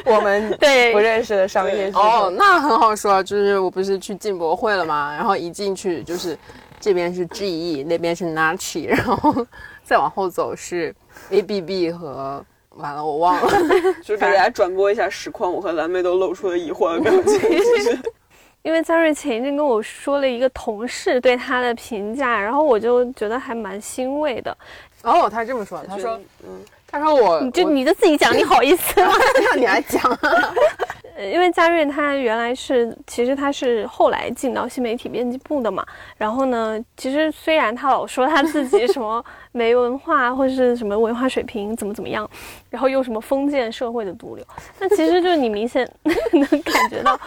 [0.06, 2.00] 我们 对不认识的商业巨头。
[2.02, 6.36] 哦，那很好说，就是我不是去进博会了嘛，然后一进去就是
[6.80, 9.46] 这边是 GE，那边是 Nachi，然后
[9.84, 10.92] 再往后走是
[11.30, 12.44] ABB 和
[12.76, 13.52] 完了我忘了。
[14.04, 18.02] 就给大家转播一下实况，我和蓝莓都露出了疑惑的表情。
[18.64, 24.58] 因为张瑞前一阵跟我说了一个同事对他的评价，然后我就觉得还蛮欣慰的。
[25.04, 26.64] 哦，他这么说，他说，嗯，
[27.00, 29.14] 他说我，你就你就自己讲，你好意思吗？
[29.50, 30.02] 让 你来讲
[31.32, 35.86] 因为嘉瑞他原来是，其实他是后来进到新媒体编辑部的嘛。
[36.18, 42.30] 然后呢，其实虽然他老说他自己什么没文化或者是什么文化水平怎么怎么样，
[42.70, 44.46] 然后又什么封建社会的毒瘤，
[44.78, 45.90] 但其实就是你明显
[46.34, 47.18] 能感觉到。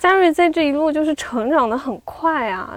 [0.00, 2.74] 嘉瑞在这一路就是成长的很快啊，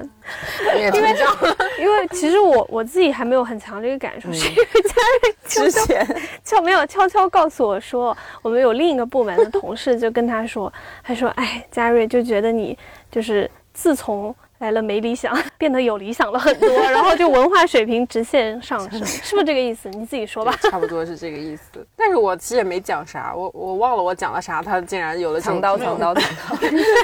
[0.76, 1.16] 因为，
[1.80, 6.06] 因为其实我我自己还没有很强这个感受，是因为嘉瑞之前。
[6.44, 12.78] 悄没有悄悄告诉我说，我们有另一个部门的同事就跟他说，他说，哎，嘉瑞就觉得你
[13.10, 19.90] 就是自从来了没理想， 变得有理想了很多，然后就文化水平直线上升，是不是这个意思？
[19.90, 20.58] 你自己说吧。
[20.62, 21.86] 差不多是这个意思。
[21.98, 26.58] 但是我其实也没讲啥，我我忘了我讲了啥，他竟然有了这种藏刀藏刀藏刀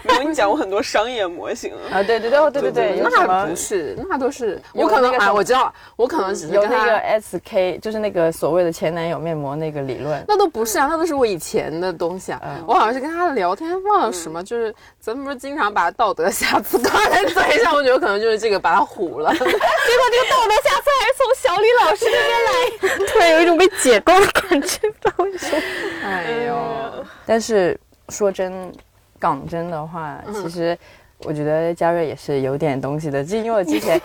[0.06, 2.04] 没有你讲过很多商业模型啊，啊！
[2.04, 10.24] 对对对哦对对对，那不是，那都是有我可能哎，那个什么我知道，我可能只是有那个 SK，就是那个所谓的前男友面膜那个理论。
[10.30, 12.40] 那都不是啊，那都是我以前的东西啊。
[12.46, 19.32] 嗯我好像是跟他聊天，忘了什么，就是咱们不是经常把道德 瑕疵挂在嘴上，我觉得可能就是这个把他唬了。
[19.34, 25.62] 结果这个道德瑕疵还是从小李老师那边来， 突然有一种被解构的感觉，不知道为什么。
[26.04, 27.78] 哎呦，但是
[28.10, 28.72] 说真，
[29.20, 30.78] 港真的话，嗯其实
[31.24, 34.00] 我觉得嘉瑞也是有点东西的，就因为我之前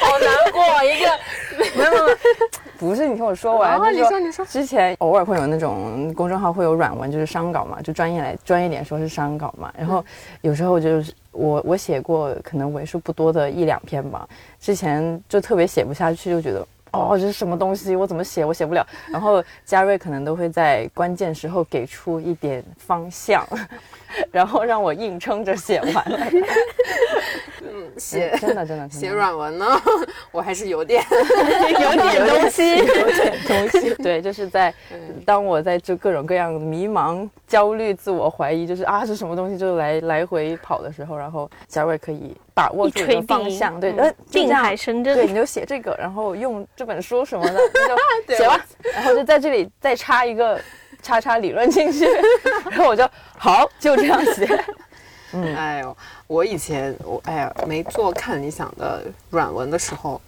[0.00, 2.16] 好难过一个， 没有没有，
[2.78, 4.44] 不是你听我说完，你说你说。
[4.46, 10.04] 之前偶尔会有那种公众号会有软文，就是商稿嘛，就专业来专业点说是商稿嘛，然后
[10.40, 14.28] 有时候就是我我写过可能为数不多的一两篇吧，
[14.60, 16.66] 之前就特别写不下去，就觉得。
[16.92, 17.96] 哦，这是什么东西？
[17.96, 18.44] 我怎么写？
[18.44, 18.86] 我写不了。
[19.10, 23.46] 然后嘉瑞可能都会在关键时候给出一点方向，
[24.30, 26.04] 然后让我硬撑着写完
[27.62, 27.90] 嗯。
[27.98, 29.66] 写真的真的真的写软文呢，
[30.32, 31.02] 我还是有点
[31.80, 33.94] 有点东西，有点东西。
[33.96, 34.72] 对，就是在
[35.26, 43.94] 当我在这各种各样迷茫、焦虑、自我怀疑，就是啊是什么东西，就来来回跑的时候，然后嘉瑞可以把握住一锤一个方向，对，
[44.30, 47.52] 定海神针对，你就写这个，然后用这本书什么的，
[48.28, 50.60] 你就写吧，然后就在这里再插一个
[51.02, 52.06] 叉叉理论进去，
[52.70, 54.64] 然后我就好，就这样写。
[55.34, 60.20] 嗯哎呦，我以前我哎呀没做看理想的软文的时候，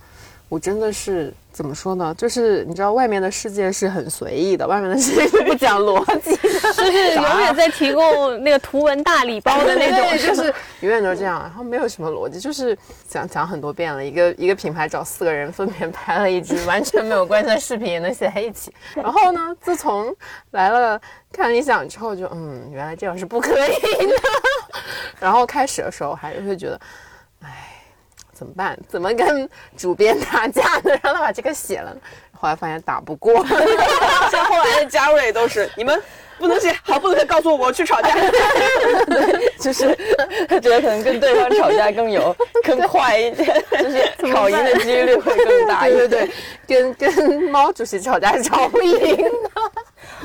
[0.48, 2.12] 我真的是怎么说呢？
[2.18, 12.76] 就是你知道外面的世界是很随意的，外面的世界是不讲逻辑的， 就是永远在提供那个图文大礼包的那种，对，就是永远都是这样，然后没有什么逻辑，就是
[13.06, 18.74] 讲讲很多遍了，一个一个品牌找四个人分别拍了一支完全没有关系的视频，也能写在一起。
[18.96, 20.12] 然后呢，自从
[20.50, 21.00] 来了
[21.32, 23.72] 看理想之后就，嗯，原来这样是不可以
[24.08, 24.16] 的。
[25.20, 26.80] 然后开始的时候还是会觉得，
[27.44, 27.73] 哎，
[28.44, 28.78] 怎么办？
[28.88, 30.90] 怎么跟主编打架呢？
[31.02, 31.96] 让他把这个写了。
[32.38, 33.44] 后来发现打不过，
[34.30, 35.98] 像后来的嘉瑞都是 你们
[36.36, 38.14] 不能写，好，不能告诉我我去吵架。
[39.58, 39.96] 就是
[40.46, 46.06] 他觉得可能跟对方吵架更有更快一点，就是吵赢的几率会更大一点。
[46.06, 46.28] 对对
[46.66, 49.30] 对，跟跟猫主席吵架是吵不赢的。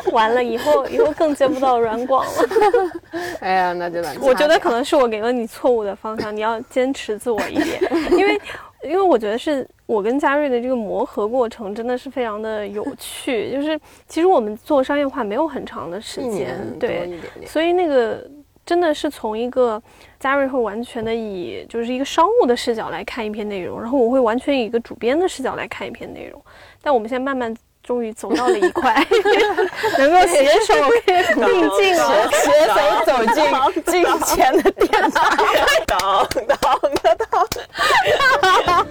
[0.10, 2.92] 完了，以后以后更接不到软广了。
[3.42, 4.16] 哎呀，那就难。
[4.22, 7.82] 我觉得可能是我给了你错误的方向，你要坚持自我一点，
[8.12, 8.42] 因为
[8.84, 17.48] 因为我觉得是我跟嘉瑞的这个磨合过程真的是非常的有趣，就是其实我们做商业化没有很长的时间对，点点。
[17.48, 18.26] 所以那个
[18.66, 19.82] 真的是从一个
[20.20, 26.42] 嘉瑞会完全的以就是一个商务的视角来看一篇内容，然后我会完全以一个主编的视角来看一篇内容。
[26.82, 27.54] 但我们现在慢慢
[27.90, 29.04] 终于走到了一块，
[29.98, 30.76] 能够携手
[31.08, 32.30] 并进了。
[32.32, 33.44] 携手走进
[33.84, 35.36] 金钱的殿堂。
[35.88, 35.98] 当
[36.46, 36.56] 当
[37.02, 38.86] 当当，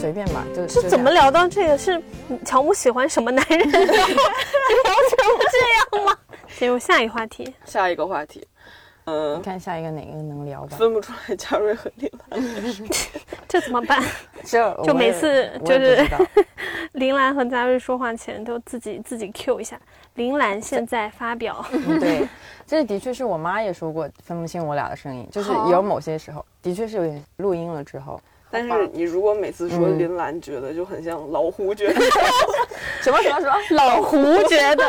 [0.00, 1.12] 随便吧，就是怎么？
[1.12, 1.78] 聊到这个？
[1.78, 2.02] 是
[2.44, 3.60] 乔木喜欢什么男人？
[3.70, 3.94] 聊成
[5.52, 5.56] 这
[5.98, 6.18] 样吗？
[6.58, 7.54] 进入下一话题。
[7.64, 8.46] 下一个话题，就
[9.04, 10.76] 嗯你，看下一个哪个能聊吧？
[10.76, 12.40] 分不出来嘉瑞和林兰。
[13.48, 14.02] 这怎么办？
[14.44, 16.06] 这就每次就是
[16.92, 19.80] 林兰和嘉瑞说话前都自己自己 Q 一下。
[20.14, 22.28] 林兰现在发表，嗯对，
[22.66, 28.20] 这的确是我妈也说过分不清我俩的声音，就是有某些时候的确是有点录音了之后，
[28.50, 31.94] 但是你如果每次说林兰，觉得就很像老胡，觉得
[33.00, 33.54] 什么什么什么。
[33.70, 34.16] 老胡
[34.48, 34.84] 觉得，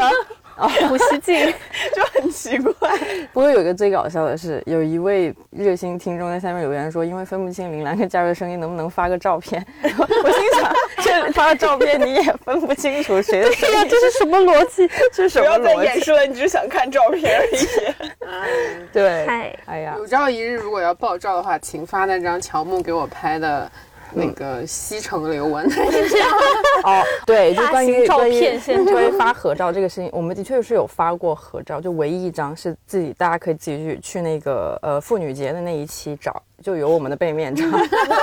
[0.57, 1.53] 胡锡进，
[1.95, 2.97] 就很奇怪。
[3.33, 9.65] 不过有一个最搞笑的是，有一位热心听众在下面留言说，因为分不清林兰跟嘉瑞的声音，能不能发个照片？
[9.83, 10.73] 我心想，
[11.03, 14.87] 这发了照片你也分不清楚谁的声对呀，音，这是什么逻辑？
[15.13, 15.85] 这是什么逻辑不要再么逻辑？
[15.85, 18.87] 掩饰了，你只是想看照片而已。
[18.93, 23.71] 对，嗨，哎呀，有朝一日如果要爆照的话，请发那张乔木给我拍的
[24.13, 25.65] 那个西城刘文。
[26.83, 37.63] 哦，对，就关于照关于片现关于发合照这个事情，我们的确是有发过合照，就唯一一张是自己，大家可以自己去去那个呃妇女节的那一期找，就有我们的背面照。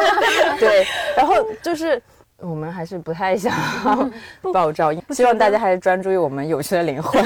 [0.58, 0.86] 对，
[1.16, 2.00] 然后就是。
[2.40, 3.52] 我们还是不太想
[4.52, 7.20] 爆照， 希望大家还是专注于我们有趣的灵魂，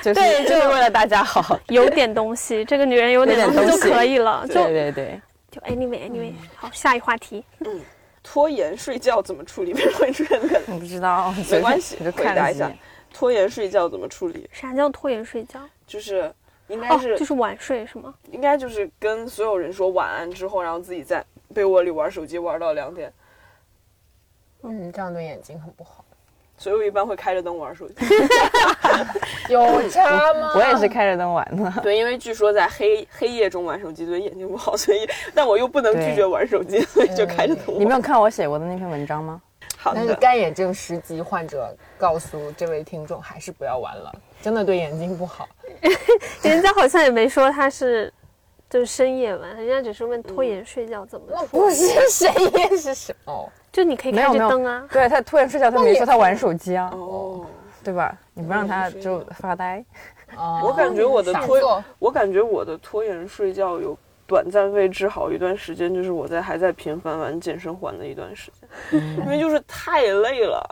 [0.00, 1.58] 就是对就是为了大家好。
[1.70, 4.44] 有点东西，这个女人有点东西就可以了。
[4.46, 5.20] 就对对对，
[5.50, 7.44] 就 anyway anyway，好，下一话题。
[7.60, 7.80] 嗯
[8.20, 9.72] 拖延睡觉怎么处理？
[9.72, 10.60] 为什么会出现这个？
[10.74, 12.70] 我不知道，没关系回答一下。
[13.10, 14.46] 拖延睡觉怎么处理？
[14.52, 15.60] 啥叫拖延睡觉？
[15.86, 16.30] 就是
[16.66, 18.14] 应该哦，是、就是晚睡是吗？
[18.30, 21.24] 应该就是跟所有人说晚安之后，然后自己在
[21.54, 23.10] 被窝里玩手机玩到两点。
[24.62, 26.04] 嗯，这样对眼睛很不好。
[26.58, 27.94] 所以我一般会开着灯玩手机。
[29.48, 31.80] 有差吗我也是开着灯玩的。
[31.80, 37.78] 对，因为据说在黑黑夜中玩手机对眼睛不好，所以但我又不能拒绝玩手机，所以就开着灯玩。
[37.78, 39.40] 你没有看我写过的那篇文章吗？
[39.80, 45.48] 好但是的，干眼症十级患者告诉这位听众，还是不要玩了，真的对眼睛不好。
[46.42, 48.12] 人家好像也没说他是
[48.70, 51.48] 就是深夜玩，人家只是问拖延睡觉怎么处理。
[51.48, 53.50] 不是 深夜是什么？
[53.72, 54.86] 就你可以开着灯啊。
[54.90, 57.46] 对他拖延睡觉，他没说他玩手机啊，哦，
[57.82, 58.16] 对吧？
[58.34, 59.84] 你不让他就发呆。
[60.36, 63.96] 哦 我感觉我的拖做，我感觉我的拖延睡觉有
[64.26, 68.50] 短暂被治好一段时间，就是我在还在频繁玩健身环的一段时
[68.90, 70.62] 间，因为就是太累了，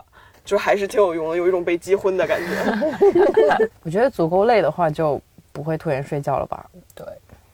[0.45, 3.67] 就还是挺有用的，有一种被击昏的感觉。
[3.81, 5.19] 我觉得足够累的话，就
[5.51, 6.63] 不会拖延睡觉了吧？
[6.93, 7.03] 对，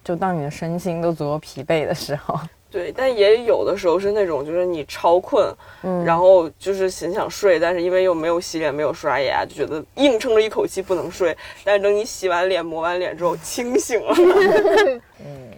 [0.04, 2.40] 就当你的身心都足够疲惫的时候，
[2.70, 11.36] 对，但也有的时候是那种，就是你超困，嗯然后就是很想睡，但是因为又没有洗脸、没有刷牙，就觉得硬撑着一口气不能睡。
[11.64, 14.14] 但是等你洗完脸、抹完脸之后，清醒了。
[15.24, 15.52] 嗯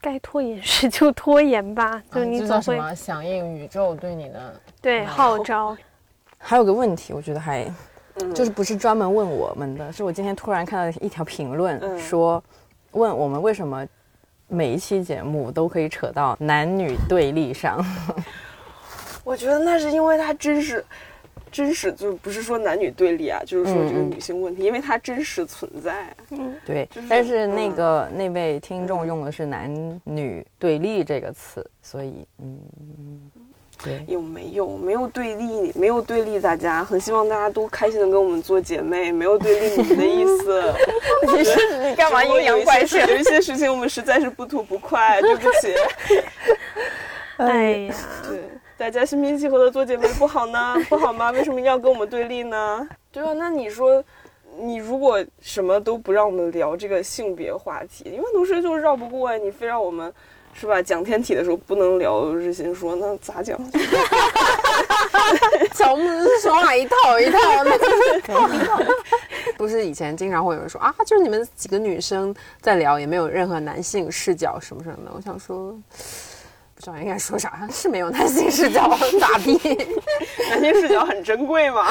[0.00, 2.94] 该拖延时就拖延吧，就嗯这你总会叫什么？
[2.94, 5.74] 响应宇宙对你的对号召。
[6.36, 7.64] 还有个问题，我觉得还
[8.16, 12.42] 嗯就是不是专门问我们的，是我今天突然看到一条评论嗯说，
[12.94, 13.86] 问我们为什么
[14.48, 17.84] 每一期节目都可以扯到男女对立上。
[19.24, 20.84] 我觉得那是因为它真实，
[21.50, 26.14] 真实就不是说男女对立啊，就是说这个女性问题，因为它真实存在。
[26.30, 32.58] 嗯对就是，但是那嗯个、那位听众用的是男女对立这个词，所以嗯，
[33.84, 35.70] 对，有没有没有对立？
[35.74, 40.62] 没有对立大家，很希望大家都开心的跟我们做姐妹，没有对立你们的意思。
[41.36, 43.12] 你是你干嘛阴阳怪气有一些事？
[43.12, 45.74] 有一些事情我们实在是不吐不快， 对不起。
[47.36, 47.94] 哎呀，
[48.28, 48.40] 对，
[48.78, 50.74] 大家心平气和的做姐妹不好呢？
[50.88, 51.30] 不好吗？
[51.32, 52.88] 为什么要跟我们对立呢？
[53.12, 54.02] 对啊，那你说，
[54.58, 60.12] 你如果什么都不让我们聊这个性别话题，因为同时就是绕不过呀，你非让我们。
[60.58, 60.80] 是吧？
[60.80, 63.58] 讲天体的时候不能聊日心说，那咋讲？
[65.74, 67.78] 乔木是说话一套一套的，
[69.58, 75.12] 不是以前经常会有人说啊，就是你们几个女生在聊，也没有任何男性视角什么什么的。
[75.14, 75.72] 我想说，
[76.74, 78.88] 不知道应该说啥，是没有男性视角，
[79.20, 79.58] 咋地？
[80.50, 81.86] 男性视角很珍贵嘛。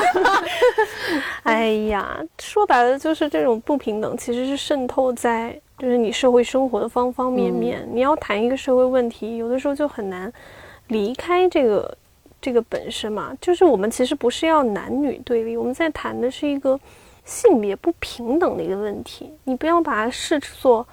[1.43, 7.86] 哎呀，说白了就是这种不平等，其实是渗透在就是你社会生活的方方面面。
[7.91, 10.31] 你要谈一个社会问题，有的时候就很难
[10.88, 11.97] 离开这个
[12.39, 13.36] 这个本身嘛。
[13.41, 16.79] 就是我们其实不是要男女对立，我们在谈的是一个
[17.25, 19.29] 性别不平等的一个问题。
[19.43, 20.88] 你不要把它视作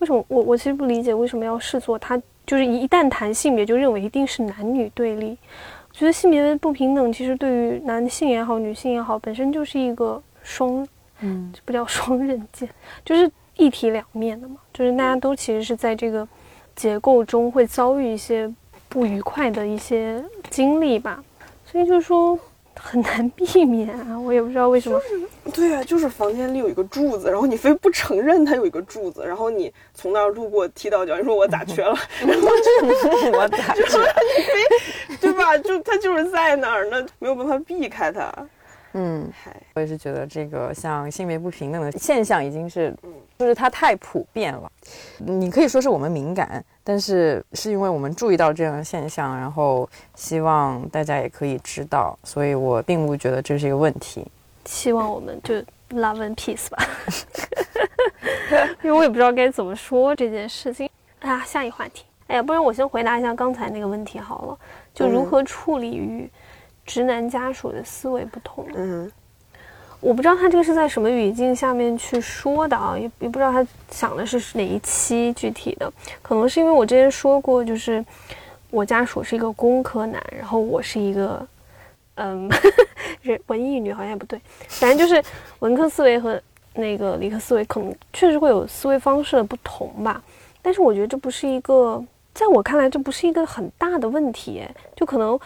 [0.00, 5.38] 为什么我我其实不理解为什么要视作它就是一旦谈性别就认为一定是男女对立。
[5.88, 10.86] 我觉得性别的不平等，其实对于男性也好，女性也好，本身就是一个双，
[11.20, 12.68] 嗯这不叫双刃剑，
[13.04, 14.56] 就是一体两面的嘛。
[14.72, 16.26] 就是大家都其实是在这个
[16.74, 18.52] 结构中会遭遇一些
[18.88, 21.22] 不愉快的一些经历吧，
[21.64, 22.38] 所以就是说
[22.78, 24.18] 很难避免啊。
[24.18, 25.00] 我也不知道为什么，
[25.52, 35.56] 对啊，就是房间里有一个柱子，然后你非不承认它有一个柱子，然后你从那儿路过踢到脚，你说我咋瘸了，然后就我咋 就是你非 对吧？
[35.58, 38.32] 就它就是在那儿，那没有办法避开它。
[38.96, 42.94] 嗯，嗨，我也是觉得这个像性别不平等的现象已经是，
[43.36, 44.70] 就是它太普遍了。
[45.18, 54.24] 你可以说是我们敏感，但是是因为我们注意到这样的现象，然后希望大家也可以知道，所以我并不觉得这是一个问题。
[54.64, 55.56] 希望我们就
[55.90, 56.78] love and peace 吧，
[58.82, 60.88] 因为我也不知道该怎么说这件事情。
[61.18, 64.58] 啊，下一话题，哎呀，不然我先回答一下刚才那个问题好了，
[64.94, 66.30] 就如何处理与
[66.84, 68.66] 直男家属的思维不同。
[68.74, 69.10] 嗯
[70.00, 78.04] 我不知道他这个是在什么语境下面去说的啊，也也不知道他想的是哪一期具体的，可能是因为我之前说过，就是
[78.68, 81.48] 我家属是一个工科男，然后我是一个，
[82.16, 82.50] 嗯，
[83.22, 85.24] 人文艺女好像也不对，反正就是
[85.60, 86.38] 文科思维和
[86.74, 90.22] 那个理科思维可能确实会有思维方式的不同吧，
[90.60, 92.04] 但是我觉得这不是一个，
[92.34, 95.40] 在我看来这不是一个很大的问题，哎就可能。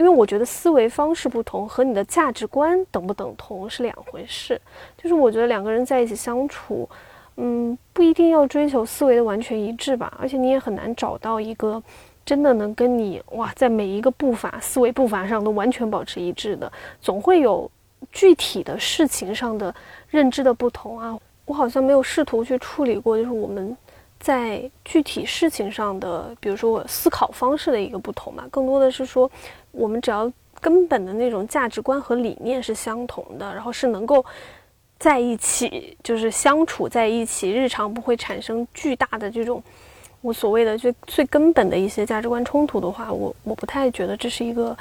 [0.00, 4.58] 因为我觉得思维方式不同和你的价值观等不等同是两回事。
[4.96, 6.88] 就是我觉得两个人在一起相处，
[7.36, 11.82] 嗯，不一定要追求思维的完全一致吧，而且你也很难找到一个
[12.24, 16.72] 真的能跟你哇，在每一个步伐、思维步伐上都完全保持一致的，
[17.02, 17.70] 总会有
[18.10, 19.74] 具体的事情上的
[20.08, 21.14] 认知的不同啊。
[21.44, 23.76] 我好像没有试图去处理过，就是我们
[24.18, 29.30] 在具体事情上的，比如说我思考方式的一个不同嘛，更多的是说。
[29.72, 34.24] 我们只要根本的那种价值观和理念是相同的，然后是能够
[34.98, 39.62] 在一起，就是相处在一起，日常不会产生巨大的这种
[40.20, 44.76] 我所谓的最最根本的一些价值观冲突的话，我我不太觉得这是一个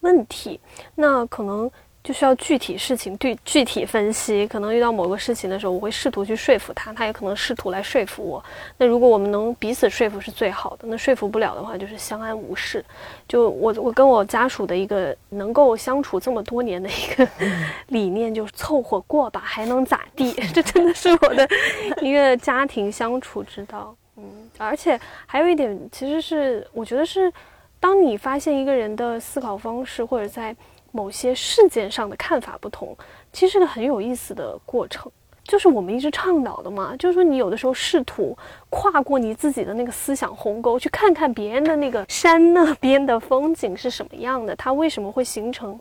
[0.00, 0.60] 问题。
[0.94, 1.70] 那可能
[2.04, 4.46] 就需要具体事情对具体分析。
[4.46, 8.44] 可能遇到某个事情的时候，我会试图去说服他，他也可能试图来说服我。
[8.76, 10.86] 那如果我们能彼此说服是最好的。
[10.86, 12.84] 那说服不了的话，就是相安无事。
[13.26, 17.26] 就我我跟我家属的一个能够相处这么多年的一个
[17.88, 20.32] 理念，就是凑合过吧，还能咋地？
[20.52, 21.48] 这真的是我的
[22.02, 23.96] 一个家庭相处之道。
[24.16, 24.24] 嗯，
[24.58, 27.32] 而且还有一点，其实是我觉得是，
[27.80, 30.54] 当你发现一个人的思考方式或者在
[30.94, 32.96] 某些事件上的看法不同，
[33.32, 35.10] 其实是个很有意思的过程。
[35.42, 38.34] 就是我们一直倡导的嘛，就是说你有的时候试图
[38.70, 45.78] 跨过你自己的那个思想鸿沟，去看看别人的那个山那边的风景是什么样的，它为什么会形成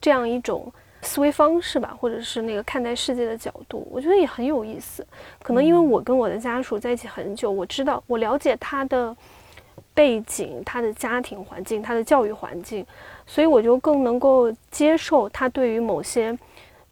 [0.00, 5.04] 这样一种思维方式吧，或者是那个看待世界的角度，我觉得也很有意思。
[5.42, 9.14] 可能因为我跟我的家属在一起很久，我知道我了解他的
[9.92, 12.86] 背景、他的家庭环境、他的教育环境，
[13.26, 16.36] 所以我就更能够接受他对于某些。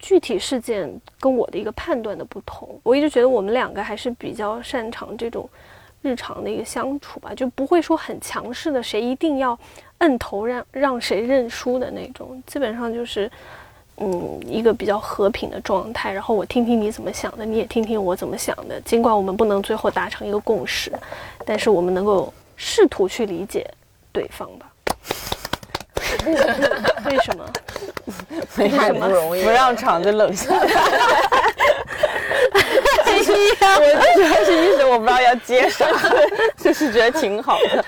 [0.03, 5.47] 具体事件跟我的一个判断的不同，我一直觉得我们两个还是比较擅长这种
[6.01, 9.59] 日常的一个相处吧，就不会说很强势的，谁一定要
[9.99, 13.31] 摁头让让谁认输的那种，基本上就是
[13.99, 16.11] 嗯一个比较和平的状态。
[16.11, 18.81] 然后我听听你怎么想的，你也听听我怎么想的。
[18.81, 20.91] 尽管我们不能最后达成一个共识，
[21.45, 23.71] 但是我们能够试图去理解
[24.13, 24.70] 对方吧。
[27.07, 27.45] 为什么？
[28.59, 30.61] 为什么不容易，不让场子冷下来。
[33.73, 35.87] 我主要是一直我不知道要接啥，
[36.57, 37.85] 就是觉得挺好的，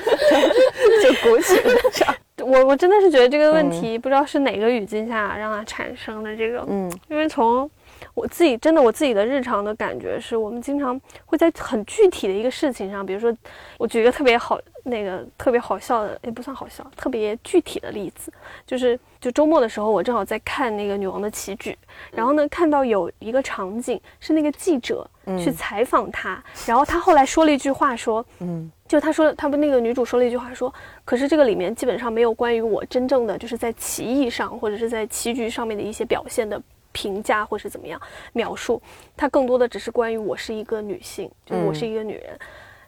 [1.02, 2.14] 就鼓起了掌。
[2.44, 7.70] 我我真的是觉得这个问题不知道是哪个语境下让它产生的这个，嗯，因为从
[8.14, 13.34] 我自己真的我自己的日常的感觉是，我们经常会在很具体的一个事情上，比如说
[13.78, 18.32] 我举一个特别好那个特别好笑的，也不算好笑，特别具体的例子，
[18.66, 21.70] 就是就周末的时候，我正好在看那个《女王的棋局》，
[22.10, 30.72] 然后呢看到有一个场景是那个记者去采访他，然后他后来说了一句话说，嗯，就他说，他们那个女主说了一句话说，
[31.04, 36.60] 可是这个里面基本上没有关于我真正的就是在棋艺上或者是在棋局上面的一些表现的
[36.92, 38.00] 评价或是怎么样
[38.32, 38.80] 描述，
[39.16, 42.38] 它更多的只是关于我是一个女性，就是我是一个女人。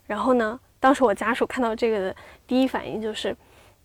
[0.06, 3.34] 然后呢，当时我家属看到这个的第一反应就是，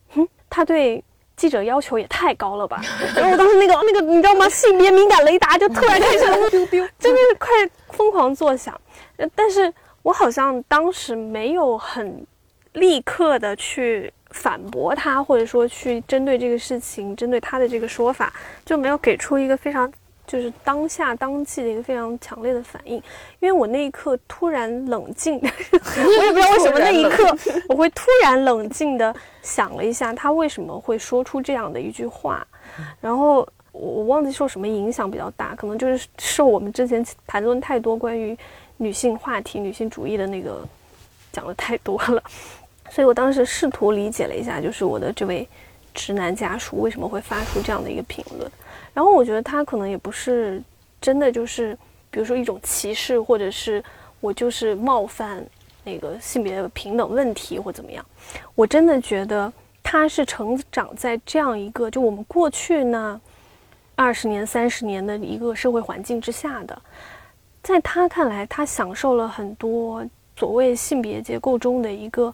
[0.09, 1.03] 哼，他对
[1.35, 2.81] 记者要求也太高了吧。
[3.15, 7.47] 然后我当时那个那个你知道吗，性别敏感雷达就突然开始 丢丢真的是快
[7.89, 8.79] 疯狂作响。
[9.17, 12.25] 呃但是我好像当时没有很
[12.73, 18.31] 立刻的去反驳他，或者说去针对这个事情，针对他的这个说法，
[18.65, 19.91] 就没有给出一个非常
[20.29, 22.95] 就是当下当季的一个非常强烈的反应。
[23.39, 27.35] 因为我那一刻突然冷静， 我也不知道为什么那一刻
[27.67, 32.45] 我会突然冷静的想了一下，他为什么会说出这样的一句话，
[33.01, 33.47] 然后。
[33.71, 38.35] 我我忘记受什么影响比较大，可能就是受我们之前谈论太多关于
[38.77, 40.67] 女性话题、女性主义的那个
[41.31, 42.21] 讲的太多了，
[42.89, 45.47] 所以我当时试图理解了一下，就是我的这位
[45.93, 48.51] 直男家属为什么会发出这样的一个评论。
[48.93, 50.61] 然后我觉得他可能也不是
[50.99, 51.77] 真的就是，
[52.09, 53.83] 比如说一种歧视，或者是
[54.19, 55.45] 我就是冒犯
[55.83, 58.05] 那个性别平等问题或怎么样。
[58.55, 63.19] 我真的觉得他是成长在这样一个就我们过去呢
[63.95, 66.81] 二十年、三十年的一个社会环境之下的。
[67.61, 72.33] 在他看来，他享受了很多所谓性别结构中的一个，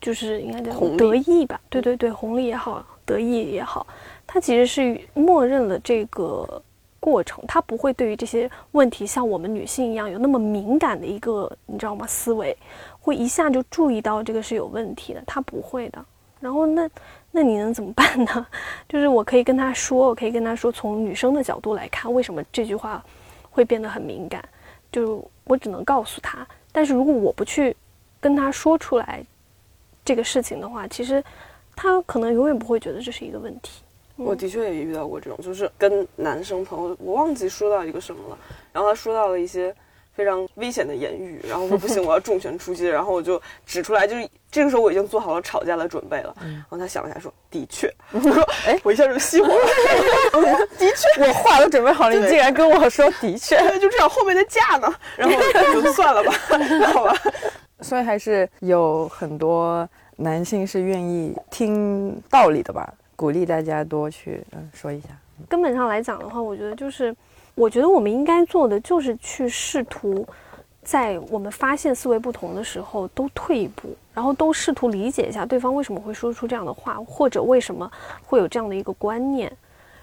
[0.00, 1.60] 就是应该叫红得意吧？
[1.68, 3.86] 对对对，红利也好，得意也好，
[4.26, 6.62] 他其实是默认了这个
[7.00, 12.06] 过程，他不会对于这些问题像我们女性一样有那么敏感的一个，你知道吗？
[12.06, 12.56] 思维
[13.00, 16.04] 会一下就注意到这个是有问题的，他不会的。
[16.38, 16.88] 然后那
[17.32, 18.46] 那你能怎么办呢？
[18.88, 23.02] 就是我可以跟他说，我可以跟他说，从女生的角度来看，为什么这句话
[23.50, 24.46] 会变得很敏感？
[24.92, 27.74] 就我只能告诉他，但是如果我不去
[28.20, 29.24] 跟他说出来
[30.06, 31.22] 这个事情的话，其实
[31.74, 33.82] 他可能永远不会觉得这是一个问题。
[34.14, 38.38] 我的确也遇到过这种，就是跟男生朋友，我忘记说到一个什么了，
[38.72, 39.74] 然后他说到了一些
[40.14, 49.66] 非常危险的言语，然后我说不行， 我要重拳出击，然后我就指出来，就是这个时候我已经做好了吵架的准备了，然后他想了一下说，的确， 我说，哎，我一下就熄火了，
[50.32, 56.32] 我说的确，我话都准备好了，你竟然跟我说的确，对，就这样后面的架呢，然后就算了吧，
[56.94, 57.14] 好吧，
[57.80, 65.08] 所以还是有很多男性是愿意听道理的吧，鼓励大家多去嗯说一下。
[65.48, 67.14] 根本上来讲的话，我觉得就是，
[67.54, 70.26] 我觉得我们应该做的就是去试图，
[70.82, 77.90] 在我们发现思维不同的时候，都退一步，然后都试图理解一下对方为什么会说出这样的话，或者为什么
[78.24, 79.52] 会有这样的一个观念，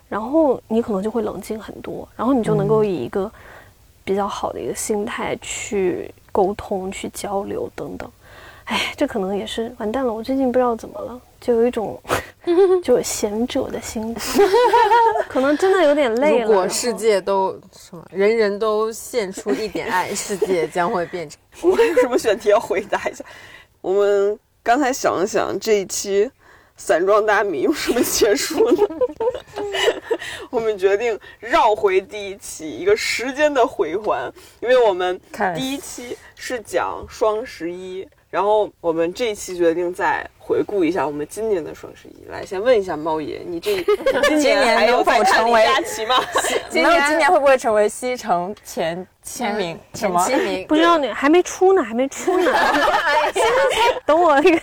[0.08, 3.32] 然后你可能就会冷静很多，然后你就能够以一个
[4.04, 8.12] 比较好的一个心态去沟通、去交流等等。
[8.66, 10.14] 哎，这可能也是完蛋了。
[10.14, 12.02] 我最近不知道怎么了，就有一种
[12.82, 14.22] 就贤者的心态，
[15.28, 16.46] 可能真的有点累了。
[16.46, 21.38] 如果世界都什么，人人都献出一点爱，世界将会变成。
[21.70, 23.24] 我们有什么选题要回答一下？
[23.82, 26.32] 我们刚才想了想，这一期
[26.76, 28.88] 散装大米用什么结束呢？
[30.50, 35.20] 我们决定绕回第一期，一个时间的回环，因为我们
[35.56, 42.26] 第一期是讲双十一，然后我们这一期决定再回顾一下我们今年的双十一。
[42.32, 43.76] 来，先问一下猫爷，你这
[44.28, 46.16] 今年还有能否成为佳琦吗？
[46.74, 49.78] 没有今年会不会成为西城前签名？
[49.94, 50.26] 什前么？
[50.28, 52.52] 签名不知道你还没出呢，还没出呢，
[54.04, 54.60] 等我那个。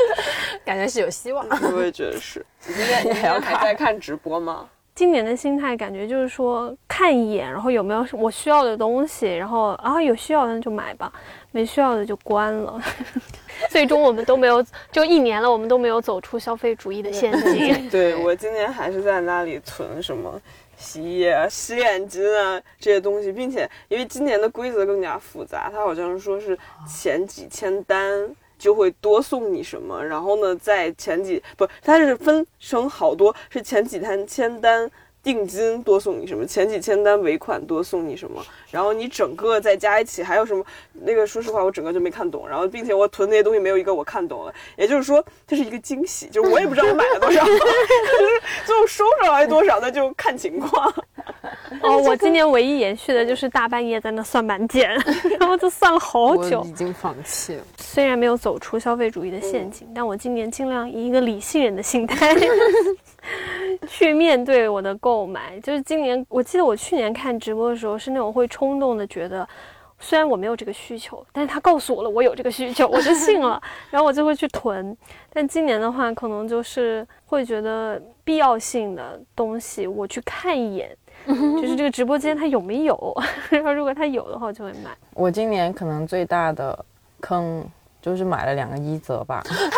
[0.66, 1.46] 感觉是有希望。
[1.74, 2.44] 我也觉得是。
[2.66, 4.68] 你今天你还要还在看直播吗？
[4.98, 11.12] 今年的心态感觉就是说看一眼，然后有没有我需要的东西，然后啊有需要的就买吧，
[11.52, 12.82] 没需要的就关了。
[13.70, 17.88] 最终我们都没有，就一年了，我们都没有走出消费主义的陷阱。
[17.88, 20.34] 对 我今年还是在那里存什么
[20.76, 28.28] 洗衣液啊、洗脸巾啊这些东西，并且因为今年的规则更加复杂，它好像是说是前几千单。
[28.58, 34.90] 就会多送你什么，然后呢，在前几不，它是分成好多，是前几单签单
[35.22, 40.64] 定金多送你什么，前几千单尾款多送你什么，然后你整个再加一起还有什么？
[40.92, 50.92] 那个说实话，我整个就没看懂，然后并且我囤那些东西没有一个我看懂了，也就是说这是一个惊喜，就是我也不知道我买了多少， 就是最后收上来多少那就看情况。
[51.82, 54.90] 哦，我今年唯一延续的就是大半夜在那算满减，
[55.38, 56.72] 然后就算了好我久已。
[56.72, 57.62] 经放弃了。
[57.78, 62.34] 虽然没有走出消费主义的陷阱，但我今年尽量以一个理性人的心态
[63.88, 65.58] 去面对我的购买。
[65.60, 69.46] 就是今年，我记得我去年看直播的时候，是那种会冲动的觉得，
[69.98, 73.60] 虽然我没有这个需求，但是他告诉我了我有这个需求，我就信了，
[73.90, 74.96] 然后我就会去囤。
[75.32, 80.96] 但今年的话，可能就是会觉得必要性的东西，我去看一眼，
[81.28, 83.14] 就是这个直播间它有没有，
[83.50, 84.90] 然后如果它有的话，我就会买。
[85.14, 86.78] 我今年可能最大的
[87.20, 87.64] 坑
[88.00, 89.68] 就是买了两个一折吧， 真的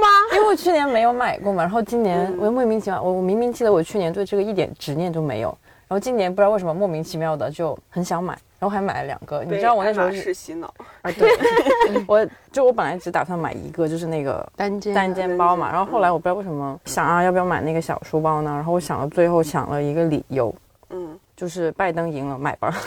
[0.00, 0.08] 吗？
[0.34, 5.48] 因为我去年没有买过嘛，然后今年我莫名其妙，我我明明记得我去年对这个一点执念都没有，
[5.88, 9.42] 然后今年不知道为什么莫名其妙的就很想买，然后还买了两个。
[9.44, 10.72] 你知道我那时候是洗脑，
[11.02, 11.28] 啊，对，
[12.06, 20.54] 我就我本来只打算买一个，就是那个单肩单肩包嘛，然后后来我不知道为什么想啊要不要买那个小书包呢，然后我想了最后想了一个理由，
[20.90, 22.74] 嗯，就是拜登赢了，买吧。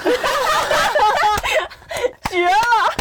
[2.30, 2.52] 绝了！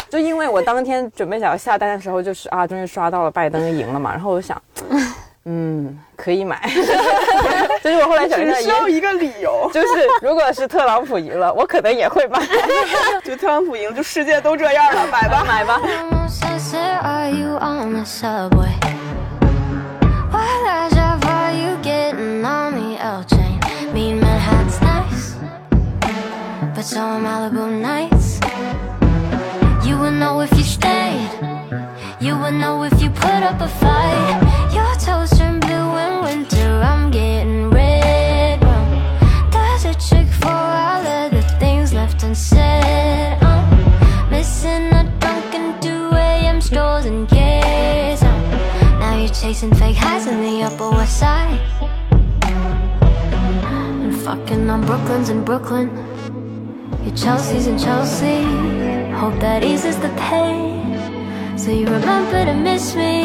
[0.09, 4.61] 就因为我当天准备想要下单的时候，就是啊，终于刷到了拜登赢了嘛，然后我就想，
[5.45, 6.61] 嗯，可以买。
[7.83, 9.87] 就是我后来想一下，需要一个理由，就是
[10.21, 12.39] 如果是特朗普赢了，我可能也会买。
[13.23, 15.81] 就特朗普赢，就世界都这样了，买吧，买吧。
[26.83, 28.39] But so Malibu nights.
[29.87, 31.29] You would know if you stayed.
[32.19, 34.39] You would know if you put up a fight.
[34.73, 36.81] Your toes turn blue in winter.
[36.83, 38.89] I'm getting red rum.
[39.51, 43.37] Does a trick for all of the things left unsaid.
[43.41, 46.59] I'm missing a Dunkin' 2 a.m.
[46.59, 48.21] strolls and gays.
[48.23, 48.41] Um,
[48.99, 51.59] now you're chasing fake highs in the Upper West Side.
[52.43, 56.13] And fucking on Brooklyn's in Brooklyn.
[57.03, 58.43] Your Chelsea's in Chelsea.
[59.11, 60.97] Hope that eases the pain.
[61.57, 63.23] So you remember to miss me.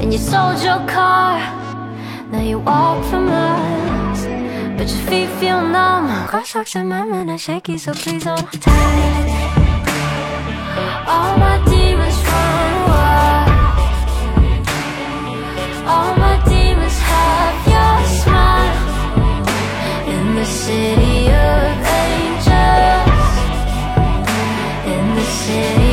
[0.00, 1.38] And you sold your car.
[2.32, 4.24] Now you walk for miles.
[4.78, 6.08] But your feet feel numb.
[6.28, 9.28] Crosswalks and are shaky, so please hold tight.
[11.06, 13.50] All my demons run wild.
[15.92, 18.76] All my demons have your smile.
[20.08, 21.17] In the city
[25.48, 25.87] city